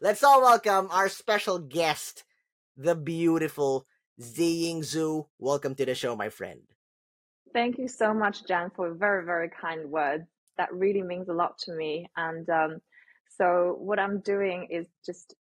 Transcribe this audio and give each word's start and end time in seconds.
Let's 0.00 0.22
all 0.22 0.42
welcome 0.42 0.88
our 0.90 1.08
special 1.08 1.58
guest, 1.58 2.24
the 2.76 2.94
beautiful 2.94 3.86
Ziying 4.20 4.80
Zhou. 4.80 5.26
Welcome 5.38 5.74
to 5.76 5.86
the 5.86 5.94
show, 5.94 6.14
my 6.14 6.28
friend. 6.28 6.60
Thank 7.52 7.78
you 7.78 7.88
so 7.88 8.12
much, 8.12 8.46
Jan, 8.46 8.70
for 8.76 8.92
very, 8.94 9.24
very 9.24 9.48
kind 9.48 9.90
words. 9.90 10.24
That 10.58 10.72
really 10.72 11.02
means 11.02 11.28
a 11.28 11.32
lot 11.34 11.58
to 11.60 11.72
me. 11.72 12.08
And 12.16 12.48
um, 12.50 12.78
so, 13.38 13.76
what 13.78 13.98
I'm 13.98 14.20
doing 14.20 14.68
is 14.70 14.86
just 15.04 15.34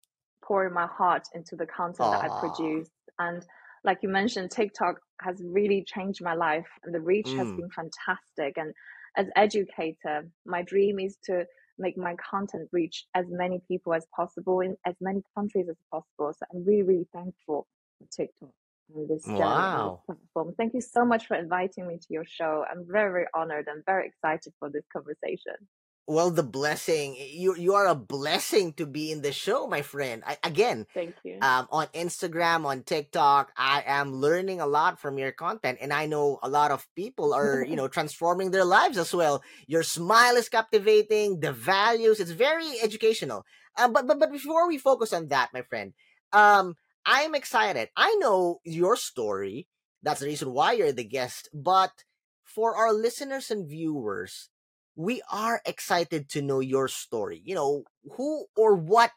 pouring 0.44 0.74
my 0.74 0.88
heart 0.88 1.28
into 1.34 1.56
the 1.56 1.66
content 1.66 2.12
that 2.12 2.24
I 2.24 2.40
produce. 2.40 2.90
And 3.20 3.46
like 3.84 4.00
you 4.04 4.10
mentioned, 4.10 4.52
TikTok 4.52 5.00
has 5.22 5.42
really 5.44 5.84
changed 5.86 6.24
my 6.24 6.34
life, 6.34 6.68
and 6.84 6.94
the 6.94 7.02
reach 7.02 7.34
has 7.38 7.48
Mm. 7.48 7.58
been 7.58 7.70
fantastic. 7.72 8.58
And 8.58 8.74
as 9.18 9.28
educator, 9.36 10.30
my 10.46 10.62
dream 10.62 11.00
is 11.00 11.18
to 11.26 11.46
make 11.78 11.98
my 11.98 12.16
content 12.16 12.70
reach 12.72 13.06
as 13.14 13.26
many 13.30 13.62
people 13.68 13.94
as 13.94 14.06
possible 14.16 14.62
in 14.62 14.76
as 14.86 14.96
many 15.02 15.22
countries 15.36 15.68
as 15.70 15.78
possible. 15.92 16.34
So 16.34 16.46
I'm 16.54 16.66
really, 16.66 16.84
really 16.84 17.08
thankful 17.14 17.68
for 18.00 18.08
TikTok 18.12 18.50
and 18.94 19.10
this 19.10 19.26
Wow. 19.28 20.04
platform. 20.06 20.54
Thank 20.58 20.74
you 20.74 20.82
so 20.82 21.06
much 21.06 21.28
for 21.28 21.36
inviting 21.36 21.88
me 21.88 21.98
to 21.98 22.08
your 22.10 22.26
show. 22.26 22.66
I'm 22.70 22.86
very, 22.88 23.12
very 23.12 23.26
honored 23.34 23.68
and 23.68 23.84
very 23.86 24.08
excited 24.08 24.54
for 24.60 24.70
this 24.70 24.86
conversation. 24.92 25.56
Well, 26.08 26.30
the 26.30 26.44
blessing 26.44 27.18
you 27.18 27.56
you 27.58 27.74
are 27.74 27.88
a 27.88 27.96
blessing 27.96 28.74
to 28.74 28.86
be 28.86 29.12
in 29.12 29.22
the 29.22 29.32
show, 29.32 29.66
my 29.66 29.82
friend. 29.82 30.22
I, 30.26 30.38
again, 30.44 30.86
Thank 30.94 31.16
you. 31.24 31.40
um, 31.42 31.68
on 31.72 31.88
Instagram, 31.98 32.64
on 32.66 32.84
TikTok, 32.84 33.52
I 33.58 33.84
am 33.88 34.14
learning 34.14 34.62
a 34.62 34.68
lot 34.68 35.00
from 35.00 35.18
your 35.18 35.32
content, 35.32 35.80
and 35.82 35.92
I 35.92 36.06
know 36.06 36.38
a 36.44 36.50
lot 36.50 36.70
of 36.70 36.86
people 36.96 37.34
are 37.40 37.66
you 37.66 37.76
know 37.76 37.88
transforming 37.88 38.52
their 38.52 38.66
lives 38.66 39.00
as 39.00 39.16
well. 39.16 39.42
Your 39.66 39.82
smile 39.82 40.36
is 40.36 40.48
captivating. 40.48 41.40
The 41.40 41.52
values, 41.52 42.20
it's 42.20 42.32
very 42.32 42.80
educational. 42.84 43.44
Um, 43.76 43.92
but 43.92 44.06
but 44.06 44.20
but 44.20 44.32
before 44.32 44.68
we 44.68 44.78
focus 44.78 45.12
on 45.12 45.30
that, 45.30 45.54
my 45.54 45.64
friend, 45.64 45.94
um, 46.34 46.76
I'm 47.06 47.34
excited. 47.34 47.90
I 47.98 48.14
know 48.22 48.60
your 48.64 48.96
story. 48.96 49.68
That's 50.04 50.20
the 50.20 50.28
reason 50.28 50.54
why 50.54 50.74
you're 50.74 50.92
the 50.92 51.04
guest. 51.04 51.50
But 51.52 52.06
for 52.44 52.78
our 52.78 52.94
listeners 52.94 53.50
and 53.50 53.68
viewers, 53.68 54.50
we 54.96 55.22
are 55.32 55.62
excited 55.66 56.30
to 56.30 56.42
know 56.42 56.60
your 56.60 56.88
story. 56.88 57.42
You 57.44 57.56
know, 57.56 57.84
who 58.16 58.46
or 58.56 58.76
what 58.76 59.12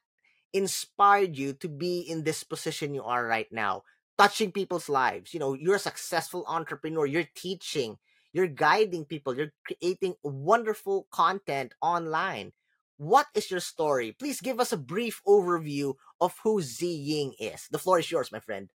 inspired 0.53 1.37
you 1.37 1.53
to 1.55 1.69
be 1.69 2.01
in 2.01 2.25
this 2.25 2.43
position 2.45 2.95
you 2.95 3.03
are 3.03 3.27
right 3.27 3.48
now, 3.53 3.83
touching 4.17 4.53
people's 4.53 4.89
lives. 4.89 5.34
You 5.34 5.41
know, 5.41 5.55
you're 5.55 5.77
a 5.77 5.81
successful 5.81 6.45
entrepreneur, 6.49 7.06
you're 7.06 7.29
teaching, 7.34 7.99
you're 8.33 8.49
guiding 8.49 9.05
people, 9.05 9.37
you're 9.37 9.53
creating 9.67 10.15
wonderful 10.23 11.06
content 11.11 11.75
online. 11.81 12.53
What 12.97 13.27
is 13.34 13.51
your 13.51 13.61
story? 13.61 14.17
Please 14.19 14.41
give 14.41 14.59
us 14.59 14.73
a 14.73 14.77
brief 14.77 15.23
overview 15.27 15.95
of 16.21 16.34
who 16.43 16.61
Ziying 16.61 17.34
is. 17.39 17.69
The 17.71 17.79
floor 17.79 18.01
is 18.01 18.11
yours, 18.11 18.33
my 18.33 18.41
friend. 18.41 18.71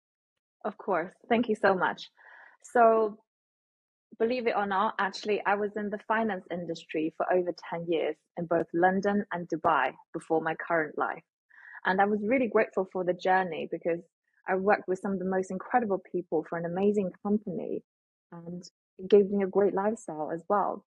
Of 0.63 0.77
course. 0.77 1.13
Thank 1.27 1.49
you 1.49 1.55
so 1.55 1.75
much. 1.75 2.09
So, 2.63 3.17
believe 4.19 4.47
it 4.47 4.55
or 4.55 4.65
not, 4.65 4.95
actually, 4.99 5.41
I 5.45 5.55
was 5.55 5.71
in 5.75 5.89
the 5.89 5.99
finance 6.07 6.45
industry 6.51 7.13
for 7.17 7.31
over 7.31 7.51
10 7.69 7.85
years 7.89 8.15
in 8.37 8.45
both 8.45 8.67
London 8.73 9.25
and 9.31 9.47
Dubai 9.49 9.93
before 10.13 10.41
my 10.41 10.55
current 10.55 10.97
life. 10.97 11.23
And 11.85 12.01
I 12.01 12.05
was 12.05 12.19
really 12.23 12.47
grateful 12.47 12.87
for 12.91 13.03
the 13.03 13.13
journey 13.13 13.67
because 13.71 14.01
I 14.47 14.55
worked 14.55 14.87
with 14.87 14.99
some 14.99 15.13
of 15.13 15.19
the 15.19 15.25
most 15.25 15.51
incredible 15.51 16.01
people 16.11 16.45
for 16.49 16.57
an 16.57 16.65
amazing 16.65 17.11
company 17.23 17.83
and 18.31 18.63
it 18.99 19.09
gave 19.09 19.29
me 19.29 19.43
a 19.43 19.47
great 19.47 19.73
lifestyle 19.73 20.31
as 20.33 20.43
well. 20.49 20.85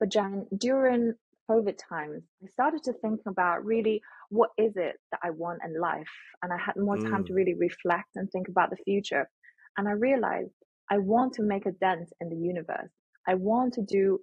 But 0.00 0.10
Jan, 0.10 0.46
during 0.56 1.14
COVID 1.50 1.78
times, 1.78 2.24
I 2.42 2.48
started 2.48 2.82
to 2.84 2.92
think 2.94 3.20
about 3.26 3.64
really 3.64 4.02
what 4.30 4.50
is 4.58 4.76
it 4.76 4.96
that 5.10 5.20
I 5.22 5.30
want 5.30 5.62
in 5.64 5.78
life? 5.80 6.10
And 6.42 6.52
I 6.52 6.58
had 6.58 6.76
more 6.76 6.98
time 6.98 7.24
to 7.24 7.32
Mm. 7.32 7.34
really 7.34 7.54
reflect 7.54 8.10
and 8.16 8.30
think 8.30 8.48
about 8.48 8.70
the 8.70 8.76
future. 8.76 9.28
And 9.76 9.88
I 9.88 9.92
realized 9.92 10.52
I 10.90 10.98
want 10.98 11.32
to 11.34 11.42
make 11.42 11.66
a 11.66 11.72
dent 11.72 12.12
in 12.20 12.28
the 12.28 12.36
universe. 12.36 12.90
I 13.26 13.34
want 13.34 13.74
to 13.74 13.82
do 13.82 14.20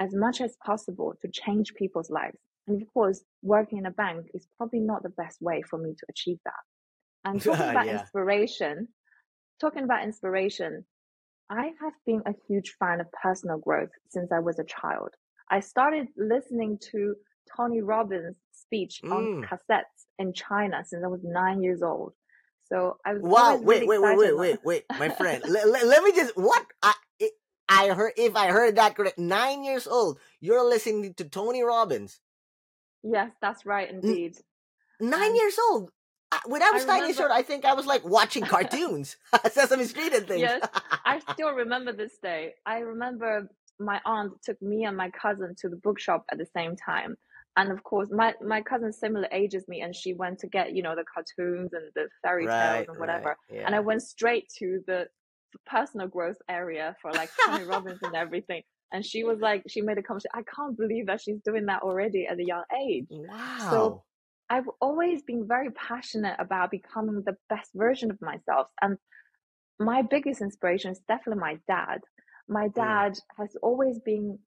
as 0.00 0.14
much 0.14 0.40
as 0.40 0.56
possible 0.64 1.14
to 1.22 1.28
change 1.28 1.74
people's 1.74 2.10
lives. 2.10 2.38
And 2.66 2.80
of 2.80 2.88
course, 2.92 3.24
working 3.42 3.78
in 3.78 3.86
a 3.86 3.90
bank 3.90 4.26
is 4.34 4.46
probably 4.56 4.80
not 4.80 5.02
the 5.02 5.08
best 5.10 5.40
way 5.40 5.62
for 5.62 5.78
me 5.78 5.94
to 5.98 6.06
achieve 6.08 6.38
that. 6.44 6.62
And 7.24 7.40
talking 7.42 7.70
about 7.70 7.86
yeah. 7.86 8.00
inspiration, 8.00 8.88
talking 9.60 9.84
about 9.84 10.04
inspiration, 10.04 10.84
I 11.50 11.72
have 11.80 11.92
been 12.06 12.22
a 12.26 12.34
huge 12.48 12.74
fan 12.78 13.00
of 13.00 13.06
personal 13.22 13.58
growth 13.58 13.90
since 14.08 14.32
I 14.32 14.38
was 14.38 14.58
a 14.58 14.64
child. 14.64 15.10
I 15.50 15.60
started 15.60 16.08
listening 16.16 16.78
to 16.92 17.14
Tony 17.56 17.82
Robbins' 17.82 18.36
speech 18.52 19.00
on 19.04 19.22
Mm. 19.26 19.48
cassettes 19.48 20.06
in 20.18 20.32
China 20.32 20.82
since 20.84 21.04
I 21.04 21.08
was 21.08 21.22
nine 21.24 21.62
years 21.62 21.82
old. 21.82 22.14
So 22.72 22.96
I 23.04 23.12
was 23.12 23.22
Wow, 23.22 23.56
wait, 23.56 23.80
really 23.80 23.86
wait, 23.86 23.98
wait, 24.00 24.16
wait, 24.16 24.36
wait, 24.36 24.64
wait, 24.64 24.84
my 24.98 25.08
friend. 25.14 25.42
let, 25.46 25.68
let, 25.68 25.86
let 25.86 26.02
me 26.02 26.12
just 26.12 26.36
what 26.36 26.64
I 26.82 26.94
I 27.68 27.88
heard 27.88 28.12
if 28.16 28.34
I 28.34 28.48
heard 28.48 28.76
that 28.76 28.96
correct. 28.96 29.18
Nine 29.18 29.62
years 29.62 29.86
old, 29.86 30.18
you're 30.40 30.64
listening 30.64 31.14
to 31.14 31.24
Tony 31.24 31.62
Robbins. 31.62 32.20
Yes, 33.02 33.30
that's 33.40 33.66
right 33.66 33.90
indeed. 33.90 34.36
Nine 35.00 35.20
And 35.20 35.36
years 35.36 35.58
old. 35.70 35.90
When 36.46 36.62
I 36.62 36.70
I 36.70 36.72
was 36.72 36.86
nine 36.86 37.04
years 37.04 37.18
remember 37.18 37.32
old, 37.32 37.38
I 37.38 37.42
think 37.42 37.64
I 37.64 37.74
was 37.74 37.86
like 37.86 38.04
watching 38.04 38.44
cartoons, 38.54 39.16
Sesame 39.50 39.84
Street 39.84 40.12
and 40.14 40.26
things. 40.26 40.40
Yes, 40.40 40.62
I 41.04 41.18
still 41.34 41.52
remember 41.52 41.92
this 41.92 42.16
day. 42.22 42.54
I 42.64 42.78
remember 42.78 43.48
my 43.78 44.00
aunt 44.04 44.32
took 44.42 44.60
me 44.62 44.84
and 44.84 44.96
my 44.96 45.10
cousin 45.10 45.54
to 45.60 45.68
the 45.68 45.76
bookshop 45.76 46.24
at 46.30 46.38
the 46.38 46.46
same 46.46 46.76
time. 46.76 47.16
And 47.56 47.70
of 47.70 47.82
course, 47.84 48.08
my, 48.10 48.34
my 48.40 48.62
cousin's 48.62 48.98
similar 48.98 49.28
age 49.30 49.54
as 49.54 49.68
me, 49.68 49.82
and 49.82 49.94
she 49.94 50.14
went 50.14 50.38
to 50.40 50.46
get, 50.48 50.74
you 50.74 50.82
know, 50.82 50.94
the 50.94 51.04
cartoons 51.12 51.72
and 51.74 51.84
the 51.94 52.08
fairy 52.22 52.48
tales 52.48 52.58
right, 52.58 52.88
and 52.88 52.98
right, 52.98 52.98
whatever. 52.98 53.36
And 53.66 53.74
I 53.74 53.80
went 53.80 54.02
straight 54.02 54.48
to 54.58 54.80
the 54.86 55.06
personal 55.66 56.08
growth 56.08 56.38
area 56.48 56.96
for 57.02 57.12
like 57.12 57.30
Tony 57.44 57.62
Robbins 57.62 58.02
and 58.02 58.14
everything. 58.16 58.62
And 58.92 59.04
she 59.04 59.24
was 59.24 59.40
like, 59.40 59.64
she 59.68 59.82
made 59.82 59.98
a 59.98 60.02
comment, 60.02 60.24
I 60.34 60.42
can't 60.54 60.76
believe 60.76 61.06
that 61.06 61.20
she's 61.20 61.40
doing 61.44 61.66
that 61.66 61.82
already 61.82 62.26
at 62.26 62.38
a 62.38 62.44
young 62.44 62.64
age. 62.86 63.06
wow 63.10 63.58
So. 63.68 64.02
I've 64.50 64.68
always 64.82 65.22
been 65.22 65.48
very 65.48 65.70
passionate 65.70 66.36
about 66.38 66.70
becoming 66.70 67.22
the 67.24 67.38
best 67.48 67.70
version 67.74 68.10
of 68.10 68.20
myself. 68.20 68.66
And 68.82 68.98
my 69.78 70.02
biggest 70.02 70.40
inspiration 70.42 70.92
is 70.92 71.00
definitely 71.08 71.40
my 71.40 71.58
dad. 71.66 72.00
My 72.48 72.68
Mm, 72.68 72.74
dad 72.74 73.18
has 73.38 73.56
always 73.62 73.98
been 74.00 74.38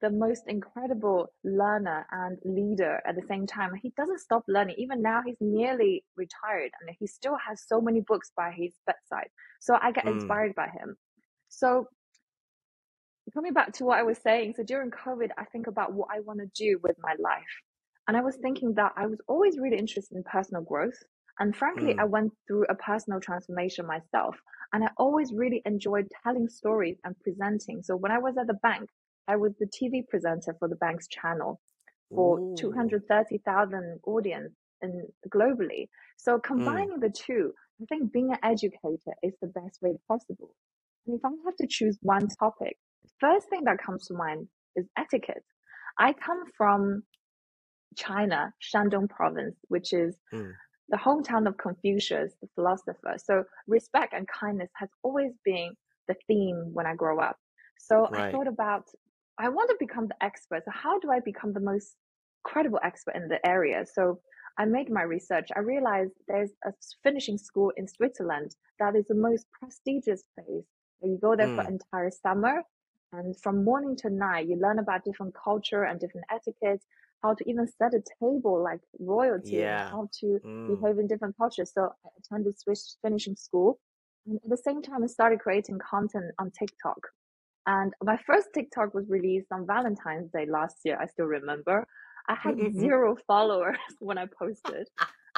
the 0.00 0.10
most 0.10 0.44
incredible 0.46 1.28
learner 1.44 2.06
and 2.10 2.38
leader 2.44 3.00
at 3.06 3.16
the 3.16 3.26
same 3.28 3.46
time. 3.46 3.72
He 3.74 3.92
doesn't 3.96 4.20
stop 4.20 4.44
learning. 4.48 4.76
Even 4.78 5.02
now, 5.02 5.22
he's 5.24 5.36
nearly 5.40 6.04
retired 6.16 6.70
and 6.80 6.94
he 6.98 7.06
still 7.06 7.36
has 7.46 7.62
so 7.66 7.80
many 7.80 8.00
books 8.00 8.30
by 8.36 8.52
his 8.56 8.72
bedside. 8.86 9.28
So 9.60 9.76
I 9.80 9.92
get 9.92 10.04
mm, 10.04 10.12
inspired 10.12 10.54
by 10.54 10.68
him. 10.68 10.96
So 11.48 11.88
coming 13.34 13.52
back 13.52 13.72
to 13.74 13.84
what 13.84 13.98
I 13.98 14.02
was 14.02 14.18
saying, 14.18 14.54
so 14.56 14.62
during 14.62 14.90
COVID, 14.90 15.30
I 15.36 15.44
think 15.46 15.66
about 15.66 15.92
what 15.92 16.08
I 16.14 16.20
want 16.20 16.40
to 16.40 16.46
do 16.54 16.78
with 16.82 16.96
my 17.00 17.14
life. 17.18 17.42
And 18.06 18.16
I 18.16 18.22
was 18.22 18.36
thinking 18.36 18.74
that 18.74 18.92
I 18.96 19.06
was 19.06 19.20
always 19.28 19.58
really 19.58 19.76
interested 19.76 20.16
in 20.16 20.22
personal 20.22 20.62
growth. 20.62 20.96
And 21.40 21.54
frankly, 21.54 21.94
I 21.98 22.04
mm. 22.04 22.10
went 22.10 22.32
through 22.46 22.66
a 22.68 22.74
personal 22.74 23.20
transformation 23.20 23.86
myself. 23.86 24.36
And 24.72 24.84
I 24.84 24.88
always 24.96 25.32
really 25.32 25.62
enjoyed 25.64 26.08
telling 26.24 26.48
stories 26.48 26.98
and 27.04 27.18
presenting. 27.20 27.82
So 27.82 27.96
when 27.96 28.12
I 28.12 28.18
was 28.18 28.36
at 28.38 28.46
the 28.46 28.54
bank, 28.54 28.88
I 29.28 29.36
was 29.36 29.52
the 29.60 29.66
TV 29.66 30.08
presenter 30.08 30.56
for 30.58 30.68
the 30.68 30.76
bank's 30.76 31.08
channel 31.08 31.60
for 32.14 32.40
Ooh. 32.40 32.56
230,000 32.56 34.00
audience 34.06 34.54
in 34.82 35.06
globally. 35.30 35.88
So 36.16 36.38
Mm, 36.38 36.44
combining 36.44 37.00
the 37.00 37.10
two, 37.10 37.52
I 37.82 37.86
think 37.86 38.12
being 38.12 38.32
an 38.32 38.38
educator 38.42 39.14
is 39.22 39.34
the 39.42 39.48
best 39.48 39.80
way 39.82 39.94
possible. 40.08 40.54
And 41.06 41.16
if 41.18 41.24
I 41.24 41.30
have 41.46 41.56
to 41.56 41.66
choose 41.68 41.98
one 42.02 42.28
topic, 42.28 42.78
first 43.20 43.48
thing 43.50 43.64
that 43.64 43.78
comes 43.78 44.08
to 44.08 44.14
mind 44.14 44.48
is 44.76 44.86
etiquette. 44.98 45.44
I 45.98 46.14
come 46.14 46.44
from 46.56 47.04
China, 47.96 48.52
Shandong 48.62 49.08
province, 49.10 49.56
which 49.68 49.92
is 49.92 50.16
mm. 50.32 50.52
the 50.88 50.96
hometown 50.96 51.48
of 51.48 51.56
Confucius, 51.58 52.34
the 52.40 52.48
philosopher. 52.54 53.16
So 53.18 53.44
respect 53.66 54.14
and 54.14 54.26
kindness 54.28 54.70
has 54.74 54.88
always 55.02 55.32
been 55.44 55.72
the 56.08 56.16
theme 56.28 56.70
when 56.72 56.86
I 56.86 56.94
grow 56.94 57.20
up. 57.20 57.36
So 57.78 58.08
I 58.12 58.32
thought 58.32 58.48
about, 58.48 58.84
I 59.38 59.48
want 59.48 59.70
to 59.70 59.76
become 59.78 60.08
the 60.08 60.22
expert. 60.22 60.64
So 60.64 60.70
how 60.72 60.98
do 60.98 61.10
I 61.10 61.20
become 61.20 61.52
the 61.52 61.60
most 61.60 61.96
credible 62.44 62.80
expert 62.82 63.14
in 63.16 63.28
the 63.28 63.44
area? 63.46 63.84
So 63.86 64.20
I 64.58 64.64
made 64.64 64.90
my 64.90 65.02
research. 65.02 65.48
I 65.54 65.60
realized 65.60 66.12
there's 66.26 66.50
a 66.64 66.72
finishing 67.04 67.38
school 67.38 67.72
in 67.76 67.86
Switzerland 67.86 68.56
that 68.80 68.96
is 68.96 69.06
the 69.06 69.14
most 69.14 69.46
prestigious 69.52 70.24
place. 70.34 70.66
where 70.98 71.12
You 71.12 71.18
go 71.18 71.36
there 71.36 71.48
for 71.54 71.64
Mm. 71.64 71.68
entire 71.68 72.10
summer, 72.10 72.64
and 73.12 73.38
from 73.40 73.64
morning 73.64 73.94
to 73.96 74.10
night, 74.10 74.48
you 74.48 74.56
learn 74.56 74.80
about 74.80 75.04
different 75.04 75.34
culture 75.34 75.84
and 75.84 76.00
different 76.00 76.26
etiquettes, 76.30 76.86
how 77.22 77.34
to 77.34 77.48
even 77.48 77.66
set 77.68 77.94
a 77.94 78.02
table 78.20 78.60
like 78.62 78.80
royalty, 78.98 79.56
Yeah. 79.58 79.88
how 79.90 80.08
to 80.20 80.40
Mm. 80.44 80.66
behave 80.80 80.98
in 80.98 81.06
different 81.06 81.36
cultures. 81.36 81.72
So 81.72 81.94
I 82.04 82.08
attended 82.18 82.58
Swiss 82.58 82.98
finishing 83.02 83.36
school, 83.36 83.80
and 84.26 84.40
at 84.44 84.50
the 84.50 84.56
same 84.56 84.82
time, 84.82 85.04
I 85.04 85.06
started 85.06 85.38
creating 85.40 85.78
content 85.78 86.34
on 86.40 86.50
TikTok. 86.50 86.98
And 87.68 87.92
my 88.02 88.18
first 88.26 88.48
TikTok 88.54 88.94
was 88.94 89.10
released 89.10 89.48
on 89.52 89.66
Valentine's 89.66 90.32
Day 90.32 90.46
last 90.46 90.78
year. 90.84 90.98
I 91.00 91.06
still 91.06 91.26
remember. 91.26 91.86
I 92.26 92.34
had 92.34 92.56
Mm-mm-mm. 92.56 92.80
zero 92.80 93.16
followers 93.26 93.76
when 94.00 94.16
I 94.18 94.26
posted. 94.38 94.88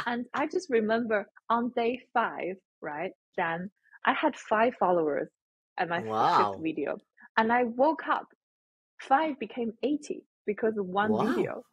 and 0.06 0.26
I 0.32 0.46
just 0.46 0.70
remember 0.70 1.26
on 1.50 1.70
day 1.76 2.00
five, 2.14 2.56
right, 2.80 3.12
Jan, 3.36 3.70
I 4.06 4.14
had 4.14 4.36
five 4.36 4.74
followers 4.78 5.28
at 5.78 5.88
my 5.88 6.02
Wow. 6.02 6.36
fifth 6.36 6.62
video. 6.62 6.98
And 7.36 7.52
I 7.52 7.64
woke 7.64 8.06
up, 8.08 8.28
five 9.00 9.38
became 9.40 9.72
80 9.82 10.22
because 10.46 10.76
of 10.78 10.86
one 10.86 11.12
Wow. 11.12 11.26
video. 11.26 11.64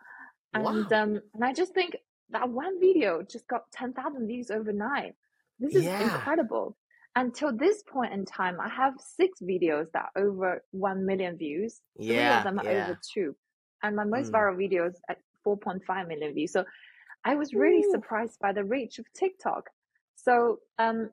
And 0.56 0.92
Wow. 0.92 1.04
um, 1.04 1.22
and 1.36 1.44
I 1.44 1.54
just 1.54 1.74
think 1.76 1.98
that 2.32 2.50
one 2.50 2.80
video 2.80 3.22
just 3.22 3.48
got 3.48 3.72
10,000 3.74 4.28
views 4.28 4.50
overnight. 4.50 5.14
This 5.60 5.76
is 5.76 5.86
Yeah. 5.86 6.00
incredible. 6.00 6.78
Until 7.18 7.52
this 7.52 7.82
point 7.82 8.14
in 8.14 8.26
time, 8.26 8.60
I 8.62 8.70
have 8.70 8.94
six 9.00 9.40
videos 9.42 9.92
that 9.94 10.10
are 10.16 10.22
over 10.22 10.64
1 10.70 11.04
million 11.04 11.36
views. 11.36 11.82
Three 11.98 12.14
of 12.14 12.14
Yeah. 12.16 12.44
them 12.44 12.60
are 12.60 12.66
Yeah. 12.66 12.84
over 12.84 13.00
two. 13.12 13.36
And 13.82 13.96
my 13.96 14.04
most 14.04 14.32
Mm. 14.32 14.36
viral 14.36 14.56
videos 14.56 14.94
at 15.10 15.20
4.5 15.44 16.08
million 16.08 16.36
views. 16.36 16.52
So 16.52 16.64
I 17.24 17.34
was 17.34 17.56
really 17.56 17.84
Ooh. 17.84 17.92
surprised 17.92 18.40
by 18.40 18.52
the 18.54 18.64
reach 18.64 19.00
of 19.00 19.12
TikTok. 19.14 19.68
So 20.16 20.62
um 20.78 21.12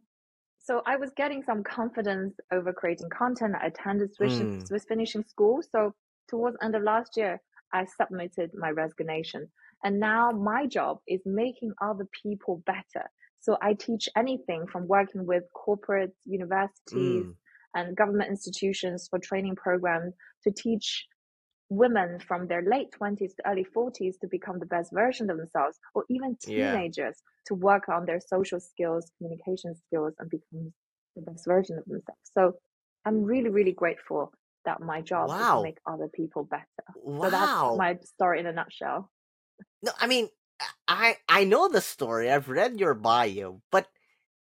so 0.58 0.82
I 0.84 0.96
was 0.96 1.10
getting 1.14 1.42
some 1.42 1.62
confidence 1.64 2.38
over 2.50 2.72
creating 2.74 3.08
content. 3.08 3.54
I 3.54 3.66
attended 3.68 4.14
Swiss, 4.14 4.38
Mm. 4.40 4.66
Swiss 4.66 4.84
finishing 4.84 5.24
school. 5.24 5.62
So 5.62 5.94
towards 6.28 6.58
end 6.62 6.74
of 6.74 6.82
last 6.82 7.16
year, 7.16 7.40
I 7.72 7.86
submitted 7.86 8.52
my 8.54 8.70
resignation. 8.70 9.50
And 9.84 9.98
now 10.00 10.30
my 10.30 10.66
job 10.66 11.00
is 11.06 11.22
making 11.24 11.72
other 11.80 12.06
people 12.22 12.58
better. 12.66 13.10
So 13.44 13.58
I 13.60 13.74
teach 13.74 14.08
anything 14.16 14.66
from 14.66 14.88
working 14.88 15.26
with 15.26 15.44
corporate 15.52 16.12
universities 16.24 17.26
Mm. 17.26 17.36
and 17.74 17.96
government 17.96 18.30
institutions 18.30 19.06
for 19.10 19.18
training 19.18 19.56
programs 19.56 20.14
to 20.44 20.50
teach 20.50 21.06
women 21.68 22.18
from 22.20 22.46
their 22.46 22.62
late 22.62 22.90
20s 22.92 23.34
to 23.36 23.46
early 23.46 23.64
40s 23.64 24.18
to 24.20 24.28
become 24.28 24.58
the 24.58 24.66
best 24.66 24.92
version 24.92 25.30
of 25.30 25.36
themselves, 25.36 25.78
or 25.94 26.04
even 26.08 26.36
Yeah. 26.46 26.70
teenagers 26.72 27.22
to 27.46 27.54
work 27.54 27.88
on 27.88 28.06
their 28.06 28.20
social 28.20 28.60
skills, 28.60 29.10
communication 29.18 29.74
skills, 29.74 30.14
and 30.18 30.30
become 30.30 30.72
the 31.16 31.22
best 31.22 31.44
version 31.46 31.78
of 31.78 31.84
themselves. 31.84 32.20
So 32.24 32.54
I'm 33.04 33.22
really, 33.24 33.50
really 33.50 33.72
grateful 33.72 34.32
that 34.64 34.80
my 34.80 35.02
job 35.02 35.28
is 35.40 35.50
to 35.50 35.58
make 35.58 35.78
other 35.86 36.08
people 36.08 36.44
better. 36.44 36.86
wow. 36.94 37.20
So 37.22 37.30
that's 37.30 37.76
my 37.76 37.98
story 38.04 38.40
in 38.40 38.46
a 38.46 38.52
nutshell. 38.52 39.10
No, 39.82 39.92
I 39.98 40.06
mean, 40.06 40.28
I 40.88 41.16
I 41.28 41.44
know 41.44 41.68
the 41.68 41.80
story. 41.80 42.30
I've 42.30 42.48
read 42.48 42.78
your 42.80 42.94
bio, 42.94 43.62
but 43.70 43.88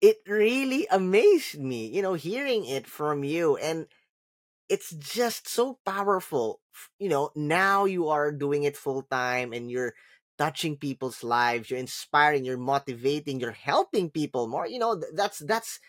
it 0.02 0.18
really 0.26 0.86
amazed 0.90 1.58
me, 1.60 1.88
you 1.88 2.02
know, 2.02 2.14
hearing 2.14 2.66
it 2.66 2.86
from 2.86 3.24
you 3.24 3.56
and 3.58 3.86
it's 4.68 4.90
just 4.96 5.48
so 5.48 5.78
powerful. 5.86 6.60
You 6.98 7.08
know, 7.10 7.30
now 7.36 7.84
you 7.86 8.08
are 8.08 8.32
doing 8.32 8.64
it 8.64 8.76
full 8.76 9.02
time 9.04 9.52
and 9.52 9.70
you're 9.70 9.94
touching 10.38 10.76
people's 10.76 11.24
lives, 11.24 11.70
you're 11.70 11.80
inspiring, 11.80 12.44
you're 12.44 12.58
motivating, 12.58 13.40
you're 13.40 13.52
helping 13.52 14.10
people 14.10 14.48
more. 14.48 14.66
You 14.68 14.78
know, 14.80 15.00
that's 15.14 15.40
that's 15.40 15.80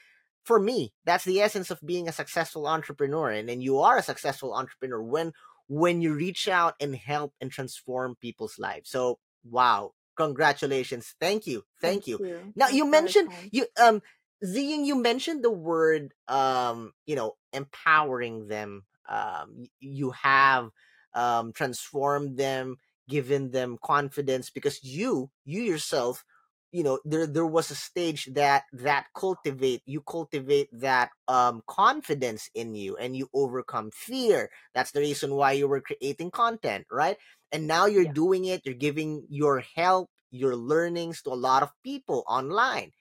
for 0.45 0.59
me, 0.59 0.93
that's 1.05 1.25
the 1.25 1.41
essence 1.41 1.69
of 1.71 1.79
being 1.85 2.07
a 2.07 2.11
successful 2.13 2.67
entrepreneur. 2.67 3.29
And 3.31 3.47
then 3.49 3.61
you 3.61 3.79
are 3.79 3.97
a 3.97 4.03
successful 4.03 4.53
entrepreneur 4.53 5.01
when 5.01 5.33
when 5.67 6.01
you 6.01 6.13
reach 6.13 6.47
out 6.47 6.75
and 6.79 6.95
help 6.95 7.33
and 7.41 7.51
transform 7.51 8.15
people's 8.19 8.57
lives. 8.57 8.89
So 8.89 9.19
wow, 9.43 9.91
congratulations. 10.19 11.15
Thank 11.19 11.47
you. 11.47 11.63
Thank 11.81 12.05
you. 12.05 12.17
you. 12.19 12.53
Now 12.55 12.65
That's 12.65 12.73
you 12.73 12.85
mentioned 12.85 13.31
you 13.51 13.65
um 13.81 14.01
Ziying, 14.43 14.85
you 14.85 14.95
mentioned 14.95 15.43
the 15.43 15.51
word 15.51 16.13
um, 16.27 16.93
you 17.05 17.15
know, 17.15 17.35
empowering 17.53 18.47
them. 18.47 18.83
Um 19.07 19.65
you 19.79 20.11
have 20.11 20.69
um 21.15 21.53
transformed 21.53 22.37
them, 22.37 22.77
given 23.07 23.51
them 23.51 23.77
confidence 23.81 24.49
because 24.49 24.83
you 24.83 25.31
you 25.45 25.61
yourself 25.61 26.25
you 26.71 26.83
know 26.83 26.99
there 27.05 27.25
there 27.27 27.45
was 27.45 27.71
a 27.71 27.75
stage 27.75 28.25
that 28.33 28.63
that 28.73 29.07
cultivate 29.15 29.81
you 29.85 30.01
cultivate 30.01 30.69
that 30.71 31.09
um 31.27 31.61
confidence 31.67 32.49
in 32.55 32.75
you 32.75 32.95
and 32.97 33.15
you 33.15 33.29
overcome 33.33 33.91
fear. 33.93 34.49
That's 34.73 34.91
the 34.91 35.01
reason 35.01 35.35
why 35.35 35.53
you 35.53 35.67
were 35.67 35.81
creating 35.81 36.31
content 36.31 36.85
right? 36.91 37.17
And 37.51 37.67
now 37.67 37.85
you're 37.85 38.05
Yeah. 38.05 38.13
doing 38.23 38.45
it 38.45 38.61
you're 38.65 38.75
giving 38.75 39.25
your 39.29 39.59
help 39.75 40.09
your 40.31 40.55
learnings 40.55 41.21
to 41.23 41.31
a 41.31 41.39
lot 41.39 41.63
of 41.63 41.71
people 41.83 42.23
online. 42.27 42.91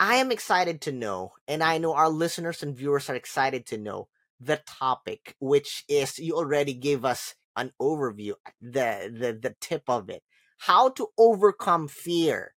I 0.00 0.16
am 0.16 0.30
excited 0.32 0.80
to 0.82 0.92
know 0.92 1.32
and 1.48 1.62
i 1.62 1.78
know 1.78 1.94
our 1.94 2.08
listeners 2.10 2.62
and 2.62 2.76
viewers 2.76 3.08
are 3.08 3.14
excited 3.14 3.66
to 3.66 3.78
know 3.78 4.08
the 4.40 4.58
topic 4.66 5.34
which 5.40 5.84
is 5.88 6.18
you 6.18 6.34
already 6.36 6.74
gave 6.74 7.04
us 7.04 7.34
an 7.56 7.72
overview 7.80 8.34
the 8.60 8.88
the, 9.20 9.32
the 9.40 9.54
tip 9.60 9.84
of 9.88 10.10
it 10.10 10.22
how 10.66 10.88
to 10.90 11.08
overcome 11.18 11.88
fear 11.88 12.54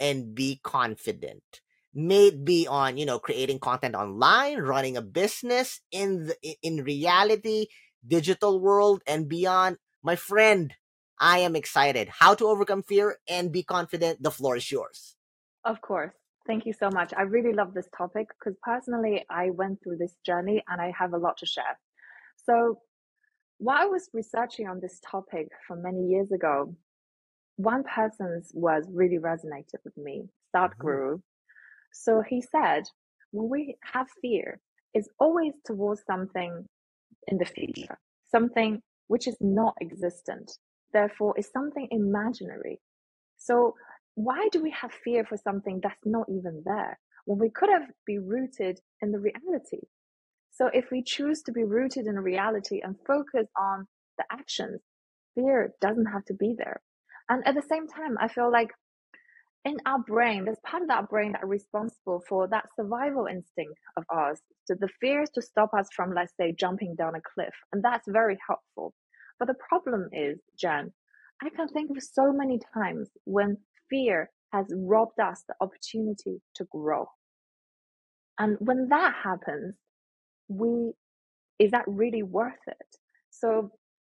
and 0.00 0.34
be 0.34 0.60
confident 0.62 1.60
may 1.94 2.28
it 2.28 2.44
be 2.44 2.66
on 2.66 2.96
you 2.96 3.06
know 3.06 3.18
creating 3.18 3.58
content 3.58 3.94
online 3.94 4.58
running 4.58 4.96
a 4.96 5.02
business 5.02 5.80
in 5.90 6.26
the 6.26 6.36
in 6.62 6.84
reality 6.84 7.66
digital 8.06 8.60
world 8.60 9.02
and 9.06 9.28
beyond 9.28 9.76
my 10.02 10.16
friend 10.16 10.74
i 11.18 11.38
am 11.38 11.56
excited 11.56 12.08
how 12.20 12.34
to 12.34 12.46
overcome 12.46 12.82
fear 12.82 13.16
and 13.28 13.52
be 13.52 13.62
confident 13.62 14.22
the 14.22 14.30
floor 14.30 14.56
is 14.56 14.70
yours 14.70 15.16
Of 15.64 15.80
course. 15.80 16.14
Thank 16.46 16.64
you 16.66 16.72
so 16.72 16.88
much. 16.90 17.12
I 17.16 17.22
really 17.22 17.52
love 17.52 17.74
this 17.74 17.88
topic 17.96 18.28
because 18.38 18.56
personally, 18.62 19.24
I 19.28 19.50
went 19.50 19.82
through 19.82 19.98
this 19.98 20.14
journey 20.24 20.62
and 20.68 20.80
I 20.80 20.92
have 20.98 21.12
a 21.12 21.18
lot 21.18 21.36
to 21.38 21.46
share. 21.46 21.78
So, 22.36 22.80
while 23.58 23.82
I 23.82 23.84
was 23.84 24.08
researching 24.14 24.66
on 24.66 24.80
this 24.80 25.00
topic 25.04 25.48
from 25.66 25.82
many 25.82 26.06
years 26.06 26.32
ago, 26.32 26.74
one 27.58 27.82
person's 27.82 28.52
was 28.54 28.84
really 28.92 29.18
resonated 29.18 29.80
with 29.84 29.96
me, 29.96 30.28
Sadhguru. 30.54 31.14
Mm-hmm. 31.14 31.16
So 31.92 32.22
he 32.26 32.40
said, 32.40 32.84
when 33.32 33.50
we 33.50 33.76
have 33.92 34.06
fear, 34.22 34.60
it's 34.94 35.08
always 35.18 35.54
towards 35.66 36.02
something 36.06 36.64
in 37.26 37.38
the 37.38 37.44
future, 37.44 37.98
something 38.30 38.80
which 39.08 39.26
is 39.26 39.36
not 39.40 39.74
existent. 39.80 40.52
Therefore, 40.92 41.34
it's 41.36 41.50
something 41.52 41.88
imaginary. 41.90 42.80
So 43.38 43.74
why 44.14 44.48
do 44.52 44.62
we 44.62 44.70
have 44.70 44.92
fear 44.92 45.24
for 45.24 45.36
something 45.36 45.80
that's 45.82 46.04
not 46.04 46.26
even 46.28 46.62
there 46.64 46.98
when 47.24 47.38
we 47.38 47.50
could 47.50 47.70
have 47.70 47.90
be 48.06 48.18
rooted 48.18 48.80
in 49.02 49.10
the 49.10 49.18
reality? 49.18 49.80
So 50.52 50.70
if 50.72 50.92
we 50.92 51.02
choose 51.02 51.42
to 51.42 51.52
be 51.52 51.64
rooted 51.64 52.06
in 52.06 52.14
reality 52.20 52.80
and 52.84 52.94
focus 53.04 53.48
on 53.58 53.88
the 54.16 54.24
actions, 54.30 54.80
fear 55.34 55.72
doesn't 55.80 56.06
have 56.06 56.24
to 56.26 56.34
be 56.34 56.54
there. 56.56 56.80
And 57.28 57.46
at 57.46 57.54
the 57.54 57.62
same 57.62 57.86
time, 57.86 58.16
I 58.20 58.28
feel 58.28 58.50
like 58.50 58.70
in 59.64 59.76
our 59.86 59.98
brain, 59.98 60.44
there's 60.44 60.58
part 60.64 60.82
of 60.82 60.88
that 60.88 61.08
brain 61.10 61.32
that 61.32 61.46
responsible 61.46 62.22
for 62.28 62.48
that 62.48 62.66
survival 62.76 63.26
instinct 63.26 63.78
of 63.96 64.04
ours. 64.10 64.40
So 64.64 64.74
the 64.78 64.88
fears 65.00 65.30
to 65.34 65.42
stop 65.42 65.74
us 65.74 65.88
from, 65.94 66.14
let's 66.14 66.32
say, 66.40 66.54
jumping 66.58 66.94
down 66.96 67.14
a 67.14 67.20
cliff. 67.34 67.54
And 67.72 67.82
that's 67.82 68.08
very 68.08 68.38
helpful. 68.46 68.94
But 69.38 69.48
the 69.48 69.56
problem 69.68 70.08
is, 70.12 70.38
Jan, 70.58 70.92
I 71.42 71.50
can 71.50 71.68
think 71.68 71.90
of 71.90 72.02
so 72.02 72.32
many 72.32 72.60
times 72.74 73.10
when 73.24 73.58
fear 73.90 74.30
has 74.52 74.66
robbed 74.74 75.20
us 75.20 75.44
the 75.48 75.54
opportunity 75.60 76.40
to 76.56 76.64
grow. 76.70 77.06
And 78.38 78.56
when 78.60 78.88
that 78.88 79.14
happens, 79.22 79.74
we 80.48 80.92
is 81.58 81.72
that 81.72 81.84
really 81.86 82.22
worth 82.22 82.54
it? 82.66 82.96
So 83.30 83.70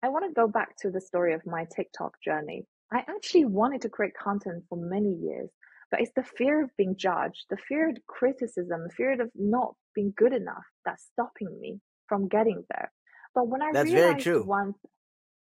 I 0.02 0.08
want 0.08 0.26
to 0.28 0.34
go 0.34 0.48
back 0.48 0.76
to 0.80 0.90
the 0.90 1.00
story 1.00 1.34
of 1.34 1.46
my 1.46 1.66
TikTok 1.74 2.14
journey. 2.22 2.66
I 2.92 3.04
actually 3.08 3.44
wanted 3.44 3.82
to 3.82 3.88
create 3.88 4.14
content 4.14 4.64
for 4.68 4.78
many 4.78 5.12
years, 5.14 5.50
but 5.90 6.00
it's 6.00 6.12
the 6.16 6.22
fear 6.22 6.62
of 6.64 6.70
being 6.76 6.96
judged, 6.96 7.46
the 7.50 7.56
fear 7.68 7.90
of 7.90 7.96
criticism, 8.06 8.84
the 8.84 8.94
fear 8.96 9.20
of 9.20 9.30
not 9.34 9.74
being 9.94 10.12
good 10.16 10.32
enough 10.32 10.64
that's 10.84 11.08
stopping 11.12 11.58
me 11.60 11.80
from 12.08 12.28
getting 12.28 12.64
there. 12.70 12.92
But 13.34 13.48
when 13.48 13.62
I 13.62 13.72
That's 13.72 13.90
very 13.90 14.00
realized 14.00 14.24
true. 14.24 14.42
one 14.44 14.74